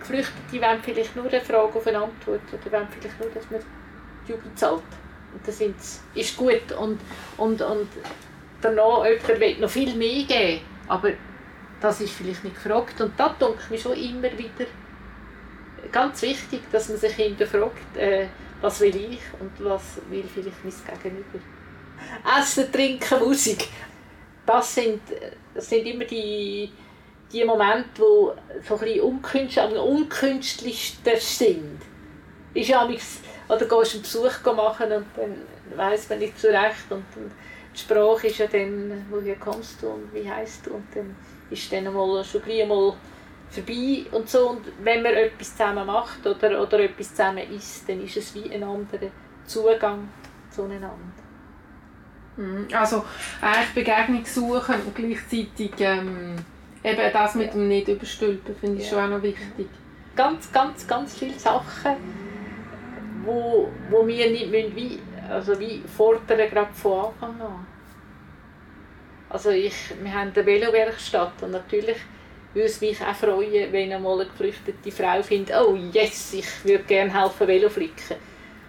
Geflüchtete 0.00 0.60
wollen 0.60 0.82
vielleicht 0.82 1.14
nur 1.14 1.26
eine 1.26 1.40
Frage 1.40 1.74
auf 1.74 1.86
eine 1.86 1.98
Antwort 1.98 2.40
oder 2.52 2.72
wollen 2.72 2.88
vielleicht 2.88 3.20
nur, 3.20 3.30
dass 3.30 3.50
man 3.50 3.60
die 4.26 4.32
Jugend 4.32 4.58
zahlt. 4.58 4.82
Und 5.32 5.46
das 5.46 5.60
ist 6.14 6.36
gut. 6.36 6.72
Und, 6.78 6.98
und, 7.36 7.60
und 7.60 7.88
danach 8.60 9.04
jemand 9.04 9.40
will 9.40 9.58
noch 9.58 9.70
viel 9.70 9.94
mehr 9.94 10.24
geben, 10.24 10.60
aber 10.88 11.10
das 11.80 12.00
ist 12.00 12.12
vielleicht 12.12 12.44
nicht 12.44 12.56
gefragt. 12.56 13.00
Und 13.00 13.18
da 13.18 13.28
denke 13.40 13.58
ich 13.64 13.70
mir 13.70 13.78
schon 13.78 13.96
immer 13.96 14.36
wieder 14.36 14.66
ganz 15.92 16.22
wichtig, 16.22 16.62
dass 16.72 16.88
man 16.88 16.98
sich 16.98 17.12
hinterfragt, 17.14 17.96
äh, 17.96 18.26
was 18.60 18.80
will 18.80 18.96
ich 18.96 19.20
und 19.40 19.52
was 19.64 20.00
will 20.10 20.24
vielleicht 20.32 20.64
mein 20.64 20.98
Gegenüber. 21.02 21.38
Essen, 22.38 22.70
Trinken, 22.72 23.18
Musik, 23.20 23.68
das 24.46 24.74
sind, 24.74 25.00
das 25.54 25.68
sind 25.68 25.86
immer 25.86 26.04
die, 26.04 26.72
die 27.32 27.44
Momente, 27.44 27.86
die 27.96 28.66
so 28.66 28.78
ein 28.78 29.00
unkünstlich, 29.00 29.60
am 29.60 29.72
unkünstlichsten 29.72 31.18
sind. 31.18 31.80
Ist 32.54 32.68
ja 32.68 32.84
oder 33.48 33.66
gehst 33.66 33.94
einen 33.94 34.02
Besuch 34.02 34.54
machen 34.56 34.92
und 34.92 35.06
dann 35.16 35.36
weiß 35.76 36.08
man 36.08 36.18
nicht 36.18 36.38
zurecht 36.38 36.90
und 36.90 37.04
dann 37.14 37.30
die 37.78 37.84
Sprache 37.84 38.26
ist 38.26 38.38
ja 38.38 38.46
dann, 38.46 39.04
woher 39.08 39.36
kommst 39.36 39.82
du 39.82 39.88
und 39.88 40.12
wie 40.12 40.28
heißt 40.28 40.66
du 40.66 40.74
und 40.74 40.84
dann 40.94 41.14
ist 41.50 41.72
dann 41.72 41.92
mal 41.92 42.24
schon 42.24 42.42
gleich 42.42 42.66
mal 42.66 42.94
vorbei 43.50 44.04
und 44.10 44.28
so 44.28 44.50
und 44.50 44.62
wenn 44.82 45.02
man 45.02 45.14
etwas 45.14 45.56
zusammen 45.56 45.86
macht 45.86 46.26
oder, 46.26 46.60
oder 46.60 46.80
etwas 46.80 47.10
zusammen 47.10 47.50
isst, 47.52 47.88
dann 47.88 48.02
ist 48.04 48.16
es 48.16 48.34
wie 48.34 48.50
ein 48.52 48.62
anderer 48.62 49.10
Zugang 49.46 50.08
zueinander. 50.50 50.90
Mhm. 52.36 52.66
Also 52.72 53.04
eigentlich 53.40 53.74
Begegnung 53.74 54.24
suchen 54.24 54.74
und 54.84 54.94
gleichzeitig 54.94 55.72
ähm, 55.78 56.36
eben 56.82 57.12
das 57.12 57.34
mit 57.36 57.54
dem 57.54 57.68
nicht 57.68 57.88
überstülpen 57.88 58.56
finde 58.56 58.78
ich 58.82 58.90
ja. 58.90 58.90
schon 58.90 59.04
auch 59.04 59.16
noch 59.16 59.22
wichtig. 59.22 59.68
Ganz, 60.16 60.52
ganz, 60.52 60.86
ganz 60.86 61.16
viele 61.16 61.38
Sachen, 61.38 61.94
wo, 63.24 63.68
wo 63.88 64.06
wir 64.06 64.30
nicht 64.30 64.50
müssen, 64.50 64.74
wie 64.74 64.98
also 65.28 65.58
wie 65.58 65.82
fordern 65.96 66.48
gerade 66.48 66.72
von 66.72 67.06
Anfang 67.06 67.40
an. 67.40 67.66
Also 69.30 69.50
ich, 69.50 69.74
wir 70.02 70.12
haben 70.12 70.32
eine 70.34 70.46
Velowerkstatt 70.46 71.42
und 71.42 71.50
natürlich 71.50 71.98
würde 72.54 72.66
es 72.66 72.80
mich 72.80 73.00
auch 73.02 73.14
freuen, 73.14 73.72
wenn 73.72 73.92
einmal 73.92 74.20
eine 74.20 74.30
geflüchtete 74.30 74.90
Frau 74.90 75.22
findet, 75.22 75.54
oh 75.56 75.76
yes, 75.92 76.32
ich 76.32 76.64
würde 76.64 76.84
gerne 76.84 77.12
helfen 77.12 77.46
Velo 77.46 77.68
flicken. 77.68 78.16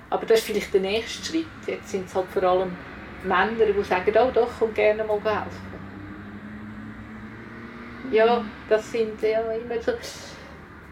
Aber 0.10 0.26
das 0.26 0.40
ist 0.40 0.46
vielleicht 0.48 0.74
der 0.74 0.82
nächste 0.82 1.26
Schritt. 1.26 1.46
Jetzt 1.66 1.90
sind 1.90 2.08
es 2.08 2.16
halt 2.16 2.28
vor 2.28 2.44
allem 2.44 2.76
Männer, 3.24 3.66
die 3.66 3.84
sagen, 3.84 4.14
oh 4.18 4.32
doch, 4.34 4.50
komm 4.60 4.74
gerne 4.74 5.04
mal 5.04 5.20
helfen. 5.24 5.70
Ja, 8.12 8.44
das 8.68 8.92
sind 8.92 9.22
ja 9.22 9.40
immer 9.40 9.82
so 9.82 9.92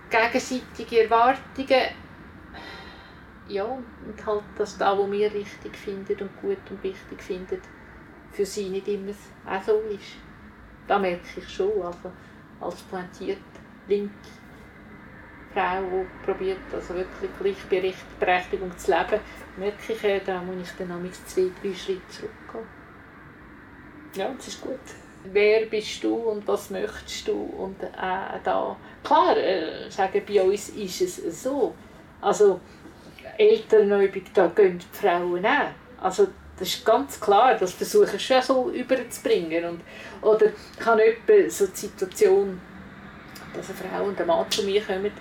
gegenseitige 0.09 1.03
Erwartungen 1.03 1.87
ja, 3.49 3.63
und 3.65 4.25
halt, 4.25 4.43
dass 4.57 4.77
da, 4.77 4.97
wo 4.97 5.09
wir 5.11 5.33
richtig 5.33 5.75
finden 5.75 6.21
und 6.21 6.41
gut 6.41 6.57
und 6.69 6.83
wichtig 6.83 7.21
finden, 7.21 7.61
für 8.31 8.45
sie 8.45 8.69
nicht 8.69 8.87
immer 8.87 9.13
auch 9.45 9.61
so 9.63 9.79
ist. 9.89 10.15
Da 10.87 10.99
merke 10.99 11.21
ich 11.35 11.49
schon, 11.49 11.81
also 11.81 12.11
als 12.59 12.81
pointiert 12.83 13.39
linke 13.87 14.13
Frau, 15.53 15.81
die 15.81 16.25
probiert, 16.25 16.59
also 16.73 16.93
wirklich 16.95 17.57
Gleichberechtigung 17.69 18.77
zu 18.77 18.91
leben, 18.91 19.21
merke 19.57 19.93
ich, 19.93 20.23
da 20.23 20.41
muss 20.41 20.69
ich 20.69 20.77
dann 20.77 21.11
zwei, 21.25 21.49
drei 21.61 21.73
Schritte 21.73 22.01
zurückgehen. 22.09 22.67
Ja, 24.15 24.29
das 24.35 24.47
ist 24.47 24.61
gut. 24.61 24.79
wer 25.33 25.65
bist 25.65 26.03
du 26.03 26.13
und 26.15 26.47
was 26.47 26.69
möchtest 26.69 27.27
du 27.27 27.33
und 27.33 27.81
äh, 27.83 28.39
da 28.43 28.75
klar 29.03 29.35
äh, 29.37 29.89
sagen 29.89 30.21
bei 30.27 30.41
uns 30.41 30.69
ist 30.69 31.01
es 31.01 31.43
so 31.43 31.73
also 32.21 32.59
Elternübung 33.37 34.23
da 34.33 34.47
gehen 34.47 34.79
die 34.79 34.97
Frauen 34.97 35.45
auch. 35.45 36.03
Also 36.03 36.27
das 36.57 36.69
ist 36.69 36.85
ganz 36.85 37.19
klar 37.19 37.55
das 37.55 37.73
versuche 37.73 38.15
ich 38.15 38.25
schon 38.25 38.41
so 38.41 38.71
überzubringen. 38.71 39.65
Und 39.65 39.81
oder 40.21 40.47
ich 40.79 40.85
habe 40.85 41.05
etwa 41.05 41.49
so 41.49 41.67
die 41.67 41.75
Situation 41.75 42.59
dass 43.53 43.69
eine 43.69 43.89
Frau 43.89 44.03
und 44.05 44.19
ein 44.19 44.27
Mann 44.27 44.49
zu 44.51 44.63
mir 44.63 44.81
kommen 44.81 45.11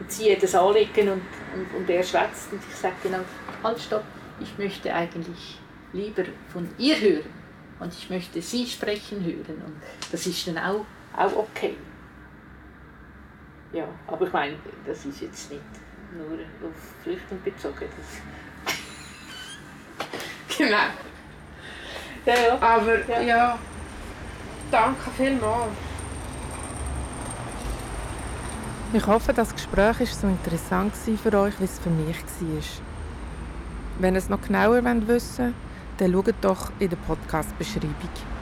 und 0.00 0.10
sie 0.10 0.36
das 0.40 0.54
anlegen 0.54 1.08
und, 1.08 1.22
und, 1.54 1.74
und 1.76 1.90
er 1.90 2.02
schwätzt. 2.02 2.52
Und 2.52 2.60
ich 2.68 2.74
sage 2.74 2.94
genau 3.02 3.20
halt 3.62 3.78
stopp 3.78 4.04
ich 4.40 4.58
möchte 4.58 4.92
eigentlich 4.92 5.58
lieber 5.92 6.24
von 6.48 6.68
ihr 6.78 7.00
hören. 7.00 7.44
Und 7.80 7.92
ich 7.92 8.08
möchte 8.10 8.40
sie 8.40 8.66
sprechen 8.66 9.24
hören. 9.24 9.62
Und 9.64 9.76
das 10.10 10.26
ist 10.26 10.46
dann 10.46 10.58
auch, 10.58 10.84
auch 11.16 11.36
okay. 11.36 11.76
Ja, 13.72 13.88
aber 14.06 14.26
ich 14.26 14.32
meine, 14.32 14.56
das 14.86 15.04
ist 15.04 15.20
jetzt 15.20 15.50
nicht 15.50 15.62
nur 16.14 16.38
auf 16.68 16.76
Flüchtlinge 17.02 17.42
bezogen. 17.42 17.86
Das 17.96 18.78
genau. 20.58 20.76
ja, 22.26 22.34
ja. 22.34 22.58
Aber 22.60 23.08
Ja. 23.08 23.20
ja, 23.20 23.58
danke 24.70 25.10
vielmals. 25.16 25.72
Ich 28.92 29.06
hoffe, 29.08 29.32
das 29.32 29.52
Gespräch 29.52 29.98
war 29.98 30.06
so 30.06 30.28
interessant 30.28 30.94
für 30.94 31.36
euch, 31.36 31.58
wie 31.58 31.64
es 31.64 31.80
für 31.80 31.90
mich 31.90 32.16
war. 32.16 32.62
Wenn 33.98 34.14
ihr 34.14 34.18
es 34.18 34.28
noch 34.28 34.40
genauer 34.40 34.84
wissen 34.84 35.08
wollt, 35.08 35.54
dann 35.98 36.12
schaut 36.12 36.34
doch 36.40 36.70
in 36.78 36.90
der 36.90 36.96
Podcast-Beschreibung. 36.96 38.33